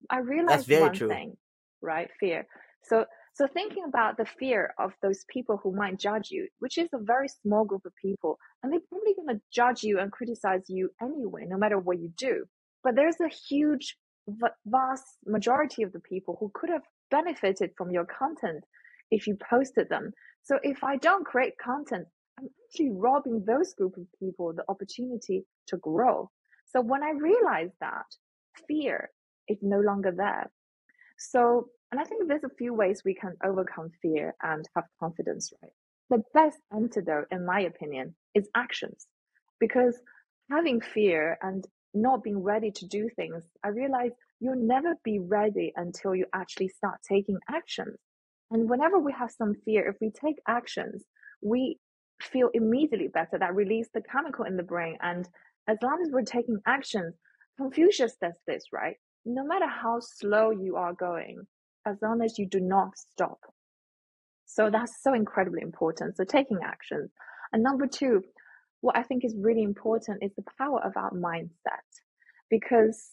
I 0.09 0.19
realized 0.19 0.67
very 0.67 0.81
one 0.81 0.93
true. 0.93 1.07
thing, 1.07 1.37
right? 1.81 2.09
Fear. 2.19 2.47
So 2.83 3.05
so 3.33 3.47
thinking 3.47 3.83
about 3.87 4.17
the 4.17 4.25
fear 4.25 4.73
of 4.79 4.93
those 5.01 5.23
people 5.29 5.59
who 5.61 5.75
might 5.75 5.99
judge 5.99 6.31
you, 6.31 6.47
which 6.59 6.77
is 6.77 6.89
a 6.93 6.97
very 6.99 7.27
small 7.27 7.65
group 7.65 7.85
of 7.85 7.93
people, 8.01 8.39
and 8.61 8.73
they're 8.73 8.79
probably 8.89 9.13
going 9.13 9.35
to 9.37 9.41
judge 9.53 9.83
you 9.83 9.99
and 9.99 10.11
criticize 10.11 10.63
you 10.67 10.89
anyway, 11.01 11.45
no 11.47 11.57
matter 11.57 11.77
what 11.77 11.99
you 11.99 12.09
do. 12.17 12.45
But 12.83 12.95
there's 12.95 13.19
a 13.21 13.27
huge, 13.27 13.95
v- 14.27 14.47
vast 14.65 15.05
majority 15.25 15.83
of 15.83 15.93
the 15.93 15.99
people 15.99 16.37
who 16.39 16.51
could 16.53 16.71
have 16.71 16.81
benefited 17.09 17.71
from 17.77 17.91
your 17.91 18.05
content 18.05 18.63
if 19.11 19.27
you 19.27 19.37
posted 19.49 19.89
them. 19.89 20.11
So 20.43 20.59
if 20.63 20.83
I 20.83 20.97
don't 20.97 21.25
create 21.25 21.57
content, 21.57 22.07
I'm 22.39 22.49
actually 22.69 22.91
robbing 22.91 23.43
those 23.45 23.73
group 23.73 23.97
of 23.97 24.07
people 24.19 24.53
the 24.53 24.63
opportunity 24.69 25.45
to 25.67 25.77
grow. 25.77 26.29
So 26.65 26.81
when 26.81 27.03
I 27.03 27.11
realized 27.11 27.73
that, 27.79 28.05
fear 28.67 29.09
is 29.47 29.57
no 29.61 29.79
longer 29.79 30.13
there. 30.15 30.51
So, 31.17 31.69
and 31.91 31.99
I 31.99 32.03
think 32.03 32.27
there's 32.27 32.43
a 32.43 32.55
few 32.57 32.73
ways 32.73 33.01
we 33.03 33.15
can 33.15 33.33
overcome 33.43 33.89
fear 34.01 34.35
and 34.43 34.67
have 34.75 34.85
confidence, 34.99 35.51
right? 35.61 35.71
The 36.09 36.23
best 36.33 36.59
antidote, 36.71 37.27
in 37.31 37.45
my 37.45 37.61
opinion, 37.61 38.15
is 38.35 38.49
actions. 38.55 39.07
Because 39.59 39.99
having 40.51 40.81
fear 40.81 41.37
and 41.41 41.65
not 41.93 42.23
being 42.23 42.43
ready 42.43 42.71
to 42.71 42.87
do 42.87 43.09
things, 43.15 43.43
I 43.63 43.69
realize 43.69 44.11
you'll 44.39 44.55
never 44.55 44.95
be 45.03 45.19
ready 45.19 45.73
until 45.75 46.15
you 46.15 46.25
actually 46.33 46.69
start 46.69 46.99
taking 47.07 47.37
actions. 47.49 47.97
And 48.51 48.69
whenever 48.69 48.99
we 48.99 49.13
have 49.13 49.31
some 49.31 49.55
fear, 49.65 49.87
if 49.87 49.95
we 49.99 50.11
take 50.11 50.37
actions, 50.47 51.03
we 51.41 51.77
feel 52.21 52.49
immediately 52.53 53.09
better 53.09 53.37
that 53.39 53.55
release 53.55 53.89
the 53.93 54.01
chemical 54.01 54.45
in 54.45 54.57
the 54.57 54.63
brain. 54.63 54.97
And 55.01 55.27
as 55.67 55.77
long 55.81 56.01
as 56.01 56.11
we're 56.11 56.23
taking 56.23 56.59
actions, 56.65 57.15
Confucius 57.57 58.15
says 58.19 58.35
this, 58.47 58.65
right? 58.71 58.95
No 59.25 59.43
matter 59.45 59.67
how 59.67 59.99
slow 59.99 60.51
you 60.51 60.77
are 60.77 60.93
going, 60.93 61.45
as 61.85 61.97
long 62.01 62.21
as 62.21 62.37
you 62.37 62.47
do 62.47 62.59
not 62.59 62.97
stop. 62.97 63.39
So 64.45 64.69
that's 64.69 65.01
so 65.01 65.13
incredibly 65.13 65.61
important. 65.61 66.15
So 66.15 66.23
taking 66.23 66.59
actions. 66.63 67.11
And 67.51 67.63
number 67.63 67.87
two, 67.87 68.23
what 68.81 68.97
I 68.97 69.03
think 69.03 69.25
is 69.25 69.35
really 69.37 69.63
important 69.63 70.23
is 70.23 70.31
the 70.35 70.43
power 70.57 70.81
of 70.83 70.93
our 70.95 71.11
mindset 71.11 71.87
because 72.49 73.11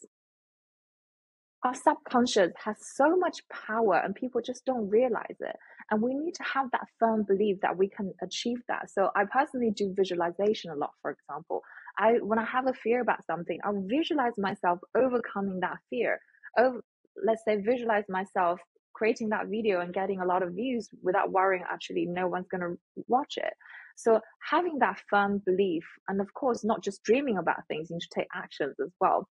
our 1.64 1.74
subconscious 1.74 2.52
has 2.62 2.76
so 2.80 3.16
much 3.16 3.38
power 3.48 3.96
and 4.04 4.14
people 4.14 4.40
just 4.44 4.64
don't 4.66 4.88
realize 4.90 5.36
it. 5.40 5.56
And 5.90 6.02
we 6.02 6.14
need 6.14 6.34
to 6.34 6.42
have 6.42 6.70
that 6.72 6.86
firm 6.98 7.24
belief 7.26 7.56
that 7.62 7.76
we 7.76 7.88
can 7.88 8.12
achieve 8.22 8.58
that. 8.68 8.90
So 8.90 9.10
I 9.16 9.24
personally 9.24 9.72
do 9.74 9.94
visualization 9.96 10.70
a 10.70 10.76
lot, 10.76 10.90
for 11.00 11.10
example. 11.10 11.62
I 11.98 12.14
when 12.22 12.38
I 12.38 12.44
have 12.44 12.66
a 12.66 12.74
fear 12.74 13.00
about 13.00 13.24
something, 13.26 13.58
I'll 13.64 13.84
visualize 13.86 14.34
myself 14.36 14.78
overcoming 14.94 15.60
that 15.60 15.78
fear. 15.88 16.18
Over, 16.58 16.82
let's 17.24 17.42
say 17.46 17.56
visualize 17.56 18.04
myself 18.08 18.60
creating 18.94 19.30
that 19.30 19.48
video 19.48 19.80
and 19.80 19.92
getting 19.92 20.20
a 20.20 20.26
lot 20.26 20.42
of 20.42 20.52
views 20.52 20.88
without 21.02 21.32
worrying 21.32 21.64
actually 21.70 22.06
no 22.06 22.28
one's 22.28 22.46
going 22.48 22.60
to 22.60 22.78
watch 23.08 23.34
it. 23.36 23.52
So 23.96 24.20
having 24.50 24.78
that 24.80 25.00
firm 25.08 25.42
belief, 25.44 25.84
and 26.08 26.20
of 26.20 26.32
course, 26.34 26.64
not 26.64 26.82
just 26.82 27.02
dreaming 27.02 27.38
about 27.38 27.66
things, 27.68 27.90
you 27.90 27.96
need 27.96 28.02
to 28.02 28.20
take 28.20 28.28
actions 28.34 28.76
as 28.80 28.92
well. 29.00 29.28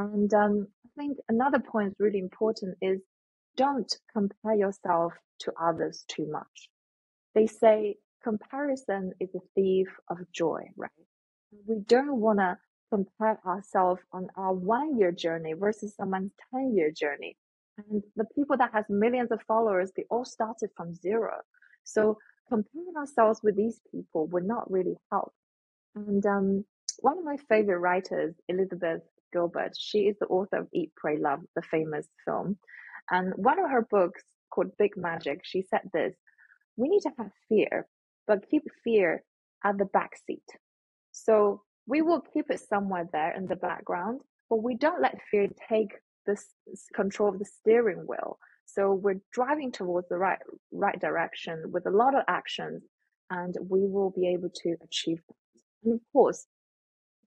And 0.00 0.32
um, 0.32 0.66
I 0.86 0.88
think 1.02 1.18
another 1.28 1.58
point 1.58 1.94
really 1.98 2.18
important 2.18 2.78
is 2.80 3.00
don't 3.56 3.92
compare 4.12 4.54
yourself 4.54 5.12
to 5.40 5.52
others 5.60 6.04
too 6.08 6.26
much. 6.30 6.70
They 7.34 7.46
say 7.46 7.96
comparison 8.24 9.12
is 9.20 9.28
a 9.34 9.40
thief 9.54 9.88
of 10.08 10.18
joy, 10.32 10.62
right? 10.76 10.90
We 11.66 11.80
don't 11.86 12.16
want 12.16 12.38
to 12.38 12.56
compare 12.90 13.38
ourselves 13.46 14.00
on 14.12 14.28
our 14.36 14.54
one 14.54 14.98
year 14.98 15.12
journey 15.12 15.52
versus 15.52 15.94
someone's 15.94 16.32
10 16.54 16.74
year 16.74 16.90
journey. 16.90 17.36
And 17.76 18.02
the 18.16 18.26
people 18.34 18.56
that 18.56 18.72
has 18.72 18.84
millions 18.88 19.30
of 19.30 19.42
followers, 19.46 19.92
they 19.94 20.04
all 20.10 20.24
started 20.24 20.70
from 20.76 20.94
zero. 20.94 21.34
So 21.84 22.18
comparing 22.48 22.96
ourselves 22.96 23.40
with 23.42 23.56
these 23.56 23.80
people 23.90 24.26
would 24.28 24.44
not 24.44 24.70
really 24.70 24.96
help. 25.12 25.32
And 25.94 26.24
um, 26.24 26.64
one 27.00 27.18
of 27.18 27.24
my 27.24 27.36
favorite 27.48 27.78
writers, 27.78 28.34
Elizabeth 28.48 29.02
Gilbert, 29.32 29.72
she 29.78 30.00
is 30.00 30.16
the 30.20 30.26
author 30.26 30.58
of 30.58 30.68
Eat, 30.72 30.92
Pray, 30.96 31.16
Love, 31.16 31.40
the 31.54 31.62
famous 31.62 32.08
film. 32.24 32.58
And 33.10 33.32
one 33.36 33.58
of 33.58 33.70
her 33.70 33.86
books 33.90 34.22
called 34.50 34.76
Big 34.78 34.96
Magic, 34.96 35.40
she 35.44 35.62
said 35.62 35.82
this 35.92 36.14
We 36.76 36.88
need 36.88 37.02
to 37.02 37.12
have 37.18 37.30
fear, 37.48 37.86
but 38.26 38.48
keep 38.50 38.64
fear 38.84 39.24
at 39.64 39.78
the 39.78 39.84
back 39.86 40.12
seat. 40.26 40.44
So 41.12 41.62
we 41.86 42.02
will 42.02 42.20
keep 42.20 42.50
it 42.50 42.60
somewhere 42.60 43.08
there 43.12 43.34
in 43.36 43.46
the 43.46 43.56
background, 43.56 44.20
but 44.48 44.62
we 44.62 44.76
don't 44.76 45.02
let 45.02 45.18
fear 45.30 45.48
take 45.68 45.92
this 46.26 46.46
control 46.94 47.30
of 47.30 47.38
the 47.38 47.44
steering 47.44 48.04
wheel. 48.06 48.38
So 48.64 48.94
we're 48.94 49.20
driving 49.32 49.72
towards 49.72 50.08
the 50.08 50.18
right 50.18 50.38
right 50.70 51.00
direction 51.00 51.72
with 51.72 51.86
a 51.86 51.90
lot 51.90 52.14
of 52.14 52.22
actions, 52.28 52.84
and 53.30 53.56
we 53.68 53.80
will 53.86 54.10
be 54.10 54.28
able 54.28 54.50
to 54.62 54.76
achieve 54.84 55.20
that. 55.26 55.34
And 55.82 55.94
of 55.94 56.00
course, 56.12 56.46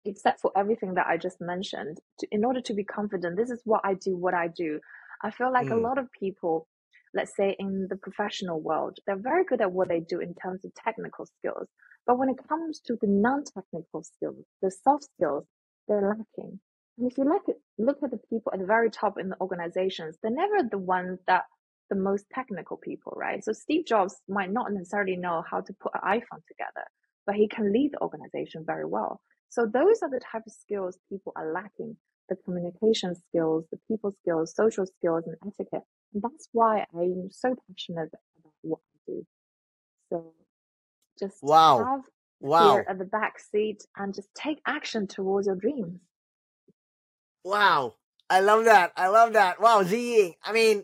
except 0.05 0.41
for 0.41 0.51
everything 0.55 0.93
that 0.95 1.07
I 1.07 1.17
just 1.17 1.39
mentioned, 1.39 1.99
to, 2.19 2.27
in 2.31 2.43
order 2.43 2.61
to 2.61 2.73
be 2.73 2.83
confident, 2.83 3.37
this 3.37 3.49
is 3.49 3.61
what 3.65 3.81
I 3.83 3.93
do, 3.93 4.15
what 4.15 4.33
I 4.33 4.47
do. 4.47 4.79
I 5.23 5.31
feel 5.31 5.51
like 5.51 5.67
mm. 5.67 5.73
a 5.73 5.81
lot 5.87 5.97
of 5.97 6.11
people, 6.11 6.67
let's 7.13 7.35
say 7.35 7.55
in 7.59 7.87
the 7.89 7.95
professional 7.95 8.61
world, 8.61 8.97
they're 9.05 9.15
very 9.17 9.45
good 9.45 9.61
at 9.61 9.71
what 9.71 9.89
they 9.89 10.01
do 10.01 10.19
in 10.19 10.35
terms 10.35 10.65
of 10.65 10.73
technical 10.75 11.25
skills. 11.25 11.67
But 12.05 12.17
when 12.17 12.29
it 12.29 12.37
comes 12.49 12.81
to 12.87 12.97
the 13.01 13.07
non-technical 13.07 14.03
skills, 14.03 14.45
the 14.61 14.71
soft 14.71 15.05
skills, 15.15 15.45
they're 15.87 16.01
lacking. 16.01 16.59
And 16.97 17.09
if 17.11 17.17
you 17.17 17.23
look 17.23 17.43
at, 17.47 17.55
look 17.77 17.97
at 18.03 18.11
the 18.11 18.19
people 18.29 18.51
at 18.53 18.59
the 18.59 18.65
very 18.65 18.89
top 18.89 19.17
in 19.17 19.29
the 19.29 19.39
organizations, 19.39 20.17
they're 20.21 20.31
never 20.31 20.67
the 20.69 20.77
ones 20.77 21.19
that 21.27 21.43
the 21.89 21.95
most 21.95 22.25
technical 22.33 22.77
people, 22.77 23.13
right? 23.15 23.43
So 23.43 23.51
Steve 23.51 23.85
Jobs 23.85 24.15
might 24.27 24.51
not 24.51 24.71
necessarily 24.71 25.15
know 25.15 25.43
how 25.49 25.61
to 25.61 25.73
put 25.81 25.93
an 25.95 26.01
iPhone 26.05 26.41
together, 26.47 26.85
but 27.25 27.35
he 27.35 27.47
can 27.47 27.71
lead 27.71 27.91
the 27.93 28.01
organization 28.01 28.63
very 28.65 28.85
well. 28.85 29.21
So 29.49 29.65
those 29.65 29.99
are 30.01 30.09
the 30.09 30.19
type 30.19 30.43
of 30.47 30.53
skills 30.53 30.97
people 31.09 31.31
are 31.35 31.51
lacking. 31.51 31.97
The 32.29 32.35
communication 32.37 33.15
skills, 33.15 33.65
the 33.71 33.77
people 33.87 34.11
skills, 34.11 34.55
social 34.55 34.85
skills, 34.85 35.25
and 35.27 35.35
etiquette. 35.45 35.83
And 36.13 36.21
that's 36.21 36.47
why 36.51 36.85
I'm 36.93 37.29
so 37.31 37.55
passionate 37.67 38.09
about 38.39 38.53
what 38.61 38.79
I 38.79 39.11
do. 39.11 39.25
So 40.09 40.33
just 41.19 41.37
wow. 41.43 41.83
have 41.83 42.01
wow. 42.39 42.73
fear 42.73 42.85
at 42.89 42.97
the 42.97 43.05
back 43.05 43.39
seat 43.39 43.83
and 43.97 44.13
just 44.13 44.29
take 44.35 44.59
action 44.65 45.07
towards 45.07 45.47
your 45.47 45.55
dreams. 45.55 45.99
Wow. 47.43 47.95
I 48.29 48.39
love 48.39 48.65
that. 48.65 48.93
I 48.95 49.09
love 49.09 49.33
that. 49.33 49.61
Wow, 49.61 49.83
Ziying. 49.83 50.33
I 50.43 50.53
mean, 50.53 50.83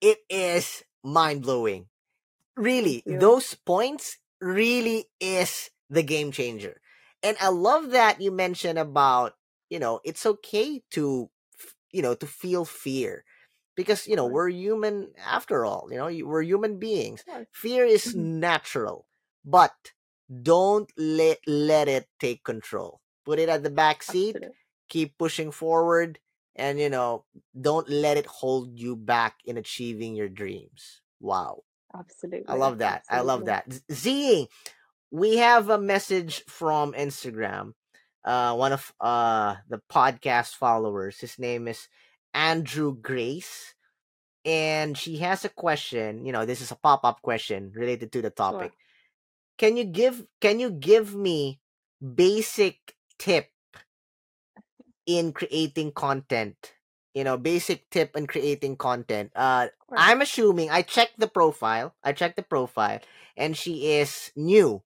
it 0.00 0.18
is 0.28 0.84
mind 1.02 1.42
blowing. 1.42 1.86
Really, 2.56 3.02
those 3.06 3.54
points 3.54 4.18
really 4.40 5.06
is 5.20 5.70
the 5.90 6.02
game 6.02 6.32
changer. 6.32 6.80
And 7.22 7.36
I 7.40 7.48
love 7.48 7.90
that 7.90 8.20
you 8.20 8.30
mentioned 8.30 8.78
about, 8.78 9.34
you 9.68 9.78
know, 9.78 10.00
it's 10.04 10.26
okay 10.26 10.82
to, 10.92 11.30
you 11.92 12.02
know, 12.02 12.14
to 12.14 12.26
feel 12.26 12.64
fear 12.64 13.24
because, 13.74 14.06
you 14.06 14.16
know, 14.16 14.26
we're 14.26 14.48
human 14.48 15.12
after 15.26 15.64
all, 15.64 15.88
you 15.90 15.96
know, 15.96 16.26
we're 16.26 16.42
human 16.42 16.78
beings. 16.78 17.24
Fear 17.52 17.84
is 17.84 18.06
mm-hmm. 18.06 18.40
natural, 18.40 19.06
but 19.44 19.74
don't 20.42 20.90
let, 20.96 21.38
let 21.46 21.88
it 21.88 22.06
take 22.20 22.44
control. 22.44 23.00
Put 23.24 23.38
it 23.38 23.48
at 23.48 23.62
the 23.62 23.70
back 23.70 24.02
seat. 24.02 24.36
Keep 24.88 25.18
pushing 25.18 25.50
forward 25.50 26.20
and 26.56 26.80
you 26.80 26.88
know 26.88 27.24
don't 27.58 27.88
let 27.88 28.16
it 28.16 28.26
hold 28.26 28.78
you 28.78 28.96
back 28.96 29.36
in 29.44 29.56
achieving 29.56 30.16
your 30.16 30.28
dreams 30.28 31.02
wow 31.20 31.62
absolutely 31.94 32.48
i 32.48 32.54
love 32.54 32.78
that 32.78 33.04
absolutely. 33.08 33.18
i 33.18 33.34
love 33.34 33.44
that 33.44 33.80
z 33.92 34.48
we 35.10 35.36
have 35.36 35.70
a 35.70 35.78
message 35.78 36.44
from 36.46 36.92
instagram 36.92 37.72
uh 38.24 38.54
one 38.54 38.72
of 38.72 38.92
uh 39.00 39.54
the 39.68 39.80
podcast 39.90 40.54
followers. 40.54 41.18
His 41.20 41.38
name 41.38 41.68
is 41.68 41.88
andrew 42.34 42.94
grace 42.94 43.74
and 44.44 44.98
she 44.98 45.18
has 45.18 45.44
a 45.44 45.48
question 45.48 46.26
you 46.26 46.32
know 46.32 46.44
this 46.44 46.60
is 46.60 46.70
a 46.70 46.76
pop-up 46.76 47.22
question 47.22 47.72
related 47.74 48.12
to 48.12 48.22
the 48.22 48.30
topic. 48.30 48.72
Sure. 48.72 48.82
can 49.58 49.76
you 49.76 49.84
give 49.84 50.26
can 50.40 50.60
you 50.60 50.70
give 50.70 51.14
me 51.14 51.60
basic 52.02 52.94
tip 53.18 53.48
in 55.06 55.32
creating 55.32 55.92
content? 55.92 56.74
You 57.14 57.24
know 57.24 57.38
basic 57.38 57.88
tip 57.90 58.16
in 58.16 58.26
creating 58.26 58.76
content. 58.76 59.32
Uh 59.34 59.68
i'm 59.96 60.20
assuming 60.20 60.68
i 60.70 60.82
checked 60.82 61.18
the 61.18 61.28
profile 61.28 61.94
i 62.02 62.12
checked 62.12 62.36
the 62.36 62.42
profile 62.42 62.98
and 63.36 63.56
she 63.56 63.94
is 63.94 64.32
new 64.34 64.82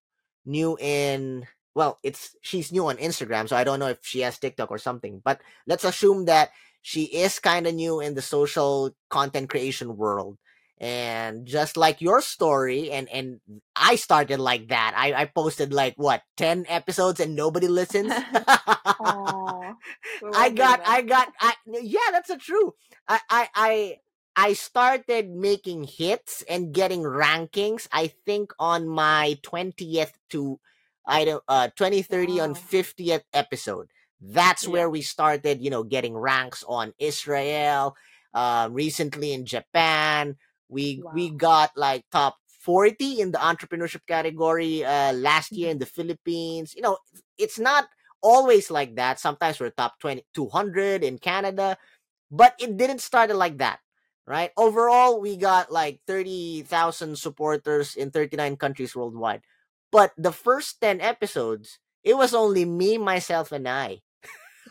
new 0.50 0.76
in 0.80 1.46
well 1.74 1.98
it's 2.02 2.36
she's 2.42 2.72
new 2.72 2.86
on 2.88 2.96
instagram 2.96 3.48
so 3.48 3.56
i 3.56 3.64
don't 3.64 3.78
know 3.78 3.88
if 3.88 3.98
she 4.02 4.20
has 4.20 4.38
tiktok 4.38 4.70
or 4.70 4.78
something 4.78 5.22
but 5.24 5.40
let's 5.66 5.84
assume 5.84 6.24
that 6.26 6.50
she 6.82 7.04
is 7.04 7.38
kind 7.38 7.66
of 7.66 7.74
new 7.74 8.00
in 8.00 8.14
the 8.14 8.22
social 8.22 8.90
content 9.08 9.48
creation 9.48 9.96
world 9.96 10.36
and 10.80 11.44
just 11.46 11.76
like 11.76 12.00
your 12.00 12.20
story 12.22 12.90
and 12.90 13.08
and 13.10 13.38
i 13.76 13.94
started 13.94 14.40
like 14.40 14.68
that 14.68 14.94
i 14.96 15.12
i 15.12 15.24
posted 15.26 15.72
like 15.72 15.94
what 15.96 16.22
10 16.38 16.64
episodes 16.68 17.20
and 17.20 17.36
nobody 17.36 17.68
listens? 17.68 18.12
Aww, 18.12 19.74
i 20.34 20.50
got 20.50 20.80
i 20.86 21.02
got 21.02 21.28
i 21.40 21.54
yeah 21.66 22.10
that's 22.12 22.28
the 22.28 22.38
true 22.38 22.74
I, 23.06 23.20
I 23.28 23.48
i 23.54 23.96
i 24.36 24.52
started 24.52 25.30
making 25.30 25.84
hits 25.84 26.42
and 26.48 26.72
getting 26.72 27.02
rankings 27.02 27.88
i 27.92 28.06
think 28.26 28.52
on 28.58 28.88
my 28.88 29.36
20th 29.42 30.12
to 30.28 30.58
i 31.06 31.24
don't 31.24 31.42
uh 31.48 31.68
2030 31.76 32.38
wow. 32.38 32.44
on 32.44 32.54
50th 32.54 33.22
episode 33.32 33.88
that's 34.20 34.64
yeah. 34.64 34.70
where 34.70 34.90
we 34.90 35.02
started 35.02 35.60
you 35.60 35.70
know 35.70 35.82
getting 35.82 36.16
ranks 36.16 36.64
on 36.68 36.92
israel 36.98 37.96
uh 38.34 38.68
recently 38.70 39.32
in 39.32 39.44
japan 39.44 40.36
we 40.68 41.02
wow. 41.04 41.10
we 41.14 41.30
got 41.30 41.70
like 41.76 42.04
top 42.10 42.36
40 42.60 43.20
in 43.20 43.32
the 43.32 43.38
entrepreneurship 43.38 44.06
category 44.06 44.84
uh, 44.84 45.12
last 45.14 45.52
year 45.52 45.68
mm-hmm. 45.68 45.72
in 45.72 45.78
the 45.78 45.86
Philippines. 45.86 46.74
You 46.76 46.82
know, 46.82 46.98
it's 47.38 47.58
not 47.58 47.88
always 48.22 48.70
like 48.70 48.96
that. 48.96 49.18
Sometimes 49.18 49.58
we're 49.58 49.70
top 49.70 49.98
20, 49.98 50.24
200 50.34 51.02
in 51.02 51.18
Canada, 51.18 51.76
but 52.30 52.54
it 52.60 52.76
didn't 52.76 53.00
start 53.00 53.34
like 53.34 53.58
that, 53.58 53.80
right? 54.26 54.50
Overall, 54.56 55.20
we 55.20 55.36
got 55.36 55.70
like 55.72 56.00
30,000 56.06 57.18
supporters 57.18 57.96
in 57.96 58.10
39 58.10 58.56
countries 58.56 58.94
worldwide. 58.96 59.42
But 59.92 60.12
the 60.16 60.32
first 60.32 60.80
10 60.80 61.00
episodes, 61.00 61.78
it 62.04 62.16
was 62.16 62.34
only 62.34 62.64
me, 62.64 62.98
myself, 62.98 63.52
and 63.52 63.68
I. 63.68 64.00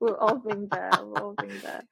We're 0.00 0.18
all 0.18 0.38
being 0.38 0.68
there. 0.70 0.90
We're 1.02 1.20
all 1.22 1.34
being 1.38 1.60
there. 1.60 1.84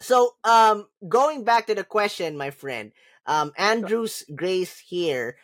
So, 0.00 0.36
um, 0.44 0.86
going 1.08 1.44
back 1.44 1.66
to 1.68 1.74
the 1.74 1.84
question, 1.84 2.36
my 2.36 2.50
friend, 2.50 2.92
um, 3.26 3.52
Andrews 3.56 4.24
Grace 4.34 4.78
here 4.78 5.36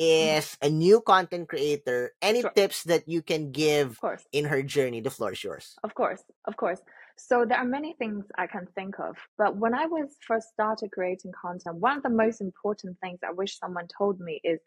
Mm-hmm. 0.00 0.66
a 0.66 0.70
new 0.70 1.00
content 1.02 1.48
creator. 1.48 2.12
Any 2.22 2.40
Sure. 2.40 2.50
tips 2.56 2.84
that 2.84 3.06
you 3.06 3.20
can 3.20 3.52
give 3.52 3.90
Of 3.92 4.00
course. 4.00 4.24
in 4.32 4.46
her 4.46 4.62
journey? 4.62 5.00
The 5.00 5.10
floor 5.10 5.32
is 5.32 5.44
yours. 5.44 5.76
Of 5.84 5.94
course, 5.94 6.24
of 6.46 6.56
course. 6.56 6.80
So 7.28 7.44
there 7.44 7.58
are 7.58 7.66
many 7.66 7.92
things 7.92 8.24
I 8.38 8.46
can 8.46 8.66
think 8.74 8.98
of, 8.98 9.14
but 9.36 9.56
when 9.56 9.74
I 9.74 9.86
was 9.86 10.16
first 10.26 10.48
started 10.48 10.90
creating 10.90 11.32
content, 11.40 11.76
one 11.76 11.98
of 11.98 12.02
the 12.02 12.08
most 12.08 12.40
important 12.40 12.96
things 13.00 13.18
I 13.22 13.32
wish 13.32 13.58
someone 13.58 13.86
told 13.96 14.20
me 14.20 14.40
is 14.42 14.58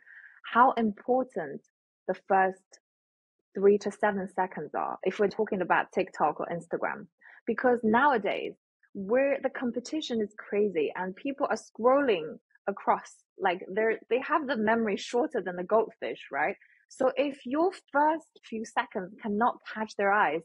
how 0.45 0.71
important 0.73 1.61
the 2.07 2.13
first 2.27 2.61
three 3.55 3.77
to 3.79 3.91
seven 3.91 4.29
seconds 4.35 4.71
are 4.75 4.97
if 5.03 5.19
we're 5.19 5.29
talking 5.29 5.61
about 5.61 5.91
TikTok 5.91 6.39
or 6.39 6.47
Instagram. 6.47 7.07
Because 7.47 7.79
nowadays, 7.83 8.53
where 8.93 9.39
the 9.41 9.49
competition 9.49 10.21
is 10.21 10.33
crazy 10.37 10.91
and 10.95 11.15
people 11.15 11.47
are 11.49 11.57
scrolling 11.57 12.37
across, 12.67 13.11
like 13.39 13.65
they're 13.73 13.99
they 14.09 14.19
have 14.19 14.47
the 14.47 14.57
memory 14.57 14.95
shorter 14.95 15.41
than 15.41 15.55
the 15.55 15.63
goldfish, 15.63 16.27
right? 16.31 16.55
So 16.87 17.11
if 17.17 17.45
your 17.45 17.71
first 17.91 18.27
few 18.47 18.63
seconds 18.63 19.15
cannot 19.21 19.57
catch 19.73 19.95
their 19.97 20.13
eyes, 20.13 20.43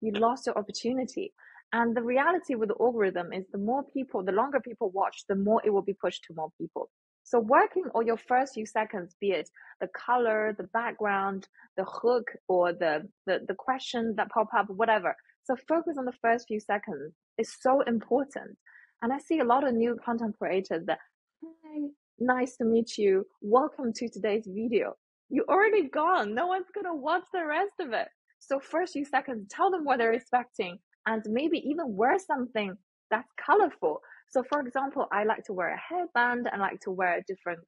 you 0.00 0.12
lost 0.12 0.46
your 0.46 0.56
opportunity. 0.56 1.32
And 1.72 1.96
the 1.96 2.02
reality 2.02 2.56
with 2.56 2.70
the 2.70 2.74
algorithm 2.80 3.32
is 3.32 3.46
the 3.52 3.58
more 3.58 3.84
people, 3.84 4.24
the 4.24 4.32
longer 4.32 4.58
people 4.58 4.90
watch, 4.90 5.24
the 5.28 5.36
more 5.36 5.62
it 5.64 5.70
will 5.70 5.82
be 5.82 5.94
pushed 5.94 6.24
to 6.24 6.34
more 6.34 6.50
people. 6.58 6.90
So 7.22 7.38
working 7.38 7.84
on 7.94 8.06
your 8.06 8.16
first 8.16 8.54
few 8.54 8.66
seconds, 8.66 9.14
be 9.20 9.30
it 9.30 9.48
the 9.80 9.88
color, 9.88 10.54
the 10.58 10.64
background, 10.64 11.46
the 11.76 11.84
hook, 11.84 12.32
or 12.48 12.72
the, 12.72 13.08
the, 13.26 13.40
the 13.46 13.54
questions 13.54 14.16
that 14.16 14.30
pop 14.30 14.48
up, 14.56 14.68
whatever. 14.68 15.14
So 15.44 15.54
focus 15.68 15.96
on 15.96 16.06
the 16.06 16.18
first 16.20 16.48
few 16.48 16.58
seconds 16.58 17.14
is 17.38 17.54
so 17.60 17.82
important. 17.82 18.56
And 19.02 19.12
I 19.12 19.18
see 19.18 19.38
a 19.38 19.44
lot 19.44 19.66
of 19.66 19.74
new 19.74 19.96
content 20.04 20.36
creators 20.38 20.84
that, 20.86 20.98
hi, 21.42 21.82
nice 22.18 22.56
to 22.56 22.64
meet 22.64 22.98
you. 22.98 23.26
Welcome 23.42 23.92
to 23.94 24.08
today's 24.08 24.48
video. 24.48 24.96
You're 25.28 25.48
already 25.48 25.88
gone. 25.88 26.34
No 26.34 26.48
one's 26.48 26.66
gonna 26.74 26.96
watch 26.96 27.22
the 27.32 27.46
rest 27.46 27.74
of 27.78 27.92
it. 27.92 28.08
So 28.40 28.58
first 28.58 28.94
few 28.94 29.04
seconds, 29.04 29.46
tell 29.50 29.70
them 29.70 29.84
what 29.84 29.98
they're 29.98 30.12
expecting 30.12 30.80
and 31.06 31.22
maybe 31.26 31.58
even 31.68 31.96
wear 31.96 32.18
something 32.18 32.76
that's 33.10 33.28
colorful. 33.44 34.00
So 34.28 34.42
for 34.44 34.60
example, 34.60 35.08
I 35.12 35.24
like 35.24 35.44
to 35.44 35.52
wear 35.52 35.74
a 35.74 35.78
headband. 35.78 36.48
I 36.52 36.56
like 36.58 36.80
to 36.82 36.90
wear 36.90 37.22
different 37.26 37.60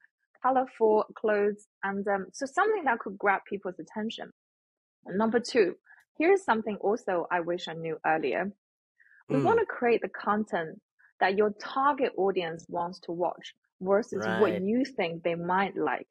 colorful 0.42 1.04
clothes. 1.16 1.66
And 1.82 2.06
um, 2.08 2.26
so 2.32 2.46
something 2.46 2.84
that 2.84 2.98
could 3.00 3.18
grab 3.18 3.42
people's 3.48 3.78
attention. 3.80 4.32
Number 5.06 5.40
two, 5.40 5.76
here's 6.18 6.44
something 6.44 6.76
also 6.76 7.26
I 7.30 7.40
wish 7.40 7.68
I 7.68 7.74
knew 7.74 7.98
earlier. 8.06 8.52
We 9.30 9.38
Mm, 9.38 9.40
want 9.40 9.60
to 9.60 9.66
create 9.66 10.02
the 10.02 10.08
content 10.08 10.80
that 11.20 11.36
your 11.36 11.50
target 11.60 12.12
audience 12.16 12.66
wants 12.68 13.00
to 13.00 13.12
watch 13.12 13.54
versus 13.80 14.28
what 14.28 14.54
you 14.54 14.84
think 14.84 15.22
they 15.22 15.34
might 15.34 15.76
like. 15.76 16.08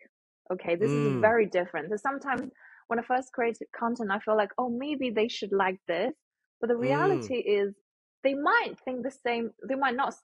Okay, 0.51 0.75
this 0.75 0.95
is 0.95 1.05
Mm, 1.05 1.21
very 1.21 1.45
different. 1.45 1.89
So 1.89 1.97
sometimes 1.97 2.51
when 2.87 2.99
I 2.99 3.03
first 3.03 3.31
created 3.33 3.67
content, 3.77 4.11
I 4.11 4.19
feel 4.19 4.35
like, 4.37 4.51
oh, 4.57 4.69
maybe 4.69 5.09
they 5.09 5.27
should 5.27 5.51
like 5.51 5.79
this. 5.87 6.13
But 6.61 6.69
the 6.69 6.75
mm, 6.81 6.81
reality 6.81 7.37
is 7.37 7.75
they 8.23 8.35
might 8.35 8.75
think 8.85 9.03
the 9.03 9.11
same, 9.11 9.51
they 9.67 9.75
might 9.75 9.95
not 9.95 10.15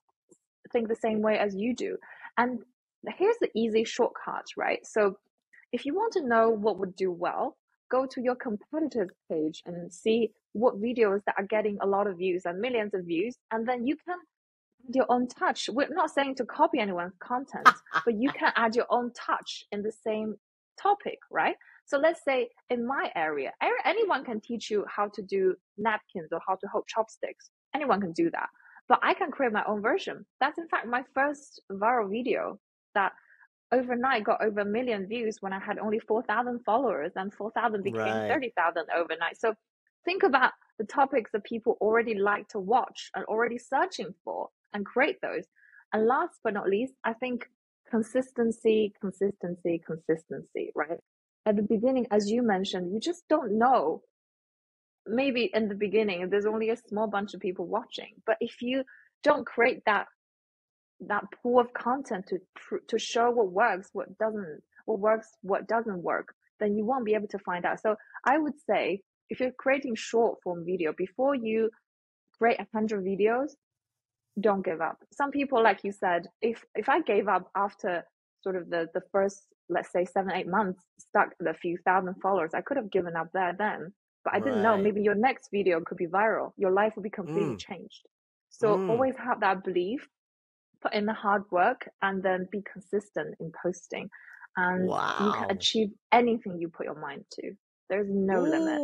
think 0.72 0.88
the 0.88 0.96
same 0.96 1.22
way 1.22 1.38
as 1.40 1.56
you 1.56 1.76
do. 1.76 1.98
And 2.38 2.60
here's 3.18 3.38
the 3.42 3.50
easy 3.56 3.84
shortcut, 3.84 4.46
right? 4.58 4.86
So 4.86 5.18
if 5.74 5.86
you 5.86 5.96
want 5.96 6.14
to 6.14 6.28
know 6.28 6.50
what 6.50 6.80
would 6.80 6.96
do 6.96 7.12
well, 7.12 7.58
go 7.92 8.06
to 8.06 8.22
your 8.22 8.36
competitors 8.36 9.12
page 9.32 9.64
and 9.66 9.92
see 9.92 10.32
what 10.54 10.82
videos 10.82 11.22
that 11.26 11.36
are 11.38 11.46
getting 11.48 11.78
a 11.82 11.88
lot 11.88 12.08
of 12.08 12.18
views 12.18 12.46
and 12.46 12.60
millions 12.60 12.94
of 12.94 13.06
views, 13.06 13.38
and 13.52 13.68
then 13.68 13.86
you 13.86 13.96
can 13.96 14.16
add 14.88 14.96
your 14.96 15.06
own 15.10 15.28
touch. 15.28 15.70
We're 15.72 15.90
not 15.90 16.12
saying 16.12 16.36
to 16.36 16.46
copy 16.46 16.80
anyone's 16.80 17.14
content, 17.20 17.70
but 18.06 18.16
you 18.16 18.32
can 18.32 18.52
add 18.56 18.76
your 18.76 18.88
own 18.90 19.12
touch 19.14 19.66
in 19.72 19.84
the 19.84 19.92
same 19.92 20.36
topic, 20.82 21.20
right? 21.32 21.56
So 21.88 21.98
let's 21.98 22.22
say 22.24 22.50
in 22.70 22.86
my 22.86 23.10
area, 23.16 23.54
anyone 23.86 24.26
can 24.26 24.42
teach 24.42 24.70
you 24.70 24.86
how 24.94 25.08
to 25.08 25.22
do 25.22 25.56
napkins 25.78 26.30
or 26.34 26.42
how 26.46 26.56
to 26.56 26.68
hold 26.68 26.86
chopsticks. 26.86 27.50
Anyone 27.74 28.02
can 28.02 28.12
do 28.12 28.30
that. 28.32 28.50
But 28.90 29.00
I 29.02 29.14
can 29.14 29.32
create 29.32 29.54
my 29.54 29.64
own 29.66 29.82
version. 29.82 30.26
That's 30.42 30.58
in 30.58 30.68
fact 30.68 30.88
my 30.88 31.04
first 31.16 31.62
viral 31.72 32.10
video 32.12 32.60
that 32.94 33.14
overnight 33.72 34.26
got 34.26 34.42
over 34.42 34.62
a 34.62 34.66
million 34.66 35.08
views 35.08 35.38
when 35.40 35.54
I 35.54 35.60
had 35.60 35.80
only 35.80 36.00
4,000 36.00 36.60
followers 36.66 37.14
and 37.16 37.34
4,000 37.34 37.84
became 37.84 38.02
right. 38.02 38.30
30,000 38.30 38.84
overnight. 38.96 39.40
So 39.40 39.54
think 40.04 40.24
about 40.24 40.52
the 40.80 40.86
topics 40.86 41.32
that 41.32 41.44
people 41.46 41.78
already 41.80 42.16
like 42.16 42.50
to 42.50 42.60
watch 42.60 43.12
and 43.16 43.24
already 43.26 43.58
searching 43.58 44.14
for 44.26 44.50
and 44.74 44.86
create 44.86 45.18
those. 45.22 45.46
And 45.94 46.06
last 46.06 46.40
but 46.44 46.54
not 46.54 46.70
least, 46.70 46.94
I 47.06 47.14
think 47.14 47.50
consistency, 47.90 48.94
consistency, 49.00 49.82
consistency, 49.86 50.72
right? 50.76 51.00
At 51.48 51.56
the 51.56 51.64
beginning, 51.64 52.08
as 52.12 52.30
you 52.30 52.42
mentioned, 52.44 52.92
you 52.94 53.00
just 53.00 53.24
don't 53.30 53.58
know. 53.58 54.04
Maybe 55.06 55.50
in 55.54 55.70
the 55.70 55.76
beginning, 55.76 56.30
there's 56.30 56.46
only 56.46 56.70
a 56.72 56.76
small 56.76 57.08
bunch 57.08 57.34
of 57.34 57.40
people 57.40 57.66
watching. 57.66 58.16
But 58.26 58.36
if 58.42 58.62
you 58.62 58.84
don't 59.24 59.46
create 59.46 59.82
that 59.86 60.08
that 61.00 61.24
pool 61.42 61.62
of 61.62 61.72
content 61.74 62.26
to 62.28 62.38
to 62.90 63.00
show 63.00 63.32
what 63.32 63.50
works, 63.52 63.90
what 63.94 64.18
doesn't, 64.18 64.62
what 64.86 65.00
works, 65.00 65.30
what 65.42 65.70
doesn't 65.70 66.04
work, 66.04 66.34
then 66.60 66.76
you 66.76 66.84
won't 66.84 67.06
be 67.06 67.14
able 67.14 67.30
to 67.30 67.40
find 67.40 67.64
out. 67.66 67.80
So 67.80 67.96
I 68.26 68.38
would 68.38 68.60
say 68.70 69.02
if 69.30 69.40
you're 69.40 69.52
creating 69.52 69.96
short 69.96 70.40
form 70.44 70.66
video, 70.66 70.92
before 70.98 71.34
you 71.34 71.70
create 72.38 72.60
a 72.60 72.68
hundred 72.74 73.06
videos, 73.06 73.52
don't 74.38 74.66
give 74.66 74.82
up. 74.82 74.98
Some 75.14 75.32
people, 75.32 75.64
like 75.64 75.86
you 75.86 75.94
said, 75.94 76.28
if 76.42 76.66
if 76.76 76.90
I 76.90 77.00
gave 77.00 77.30
up 77.30 77.50
after 77.56 78.04
sort 78.42 78.58
of 78.58 78.70
the 78.70 78.90
the 78.94 79.04
first, 79.14 79.48
let's 79.70 79.92
say 79.92 80.06
seven 80.06 80.32
eight 80.34 80.48
months, 80.48 80.84
stuck 81.00 81.30
at 81.42 81.48
a 81.48 81.54
few 81.54 81.78
thousand 81.86 82.16
followers, 82.22 82.52
I 82.54 82.62
could 82.62 82.78
have 82.78 82.92
given 82.92 83.16
up 83.16 83.30
there 83.34 83.56
then. 83.58 83.94
But 84.24 84.36
I 84.36 84.40
didn't 84.40 84.62
know. 84.62 84.78
Maybe 84.78 85.02
your 85.02 85.16
next 85.16 85.50
video 85.54 85.82
could 85.82 85.98
be 85.98 86.08
viral. 86.08 86.52
Your 86.58 86.72
life 86.72 86.94
will 86.96 87.04
be 87.04 87.10
completely 87.10 87.56
Mm, 87.56 87.60
changed. 87.60 88.02
So 88.50 88.80
mm. 88.80 88.90
always 88.90 89.16
have 89.18 89.42
that 89.42 89.64
belief 89.64 90.08
put 90.82 90.94
in 90.94 91.06
the 91.06 91.14
hard 91.14 91.44
work 91.52 91.90
and 92.02 92.24
then 92.24 92.48
be 92.52 92.62
consistent 92.72 93.36
in 93.40 93.52
posting 93.64 94.10
and 94.58 94.90
you 95.20 95.32
can 95.34 95.52
achieve 95.52 95.90
anything 96.12 96.58
you 96.60 96.70
put 96.70 96.86
your 96.86 97.00
mind 97.00 97.24
to 97.32 97.54
there's 97.90 98.10
no 98.10 98.42
limit 98.44 98.82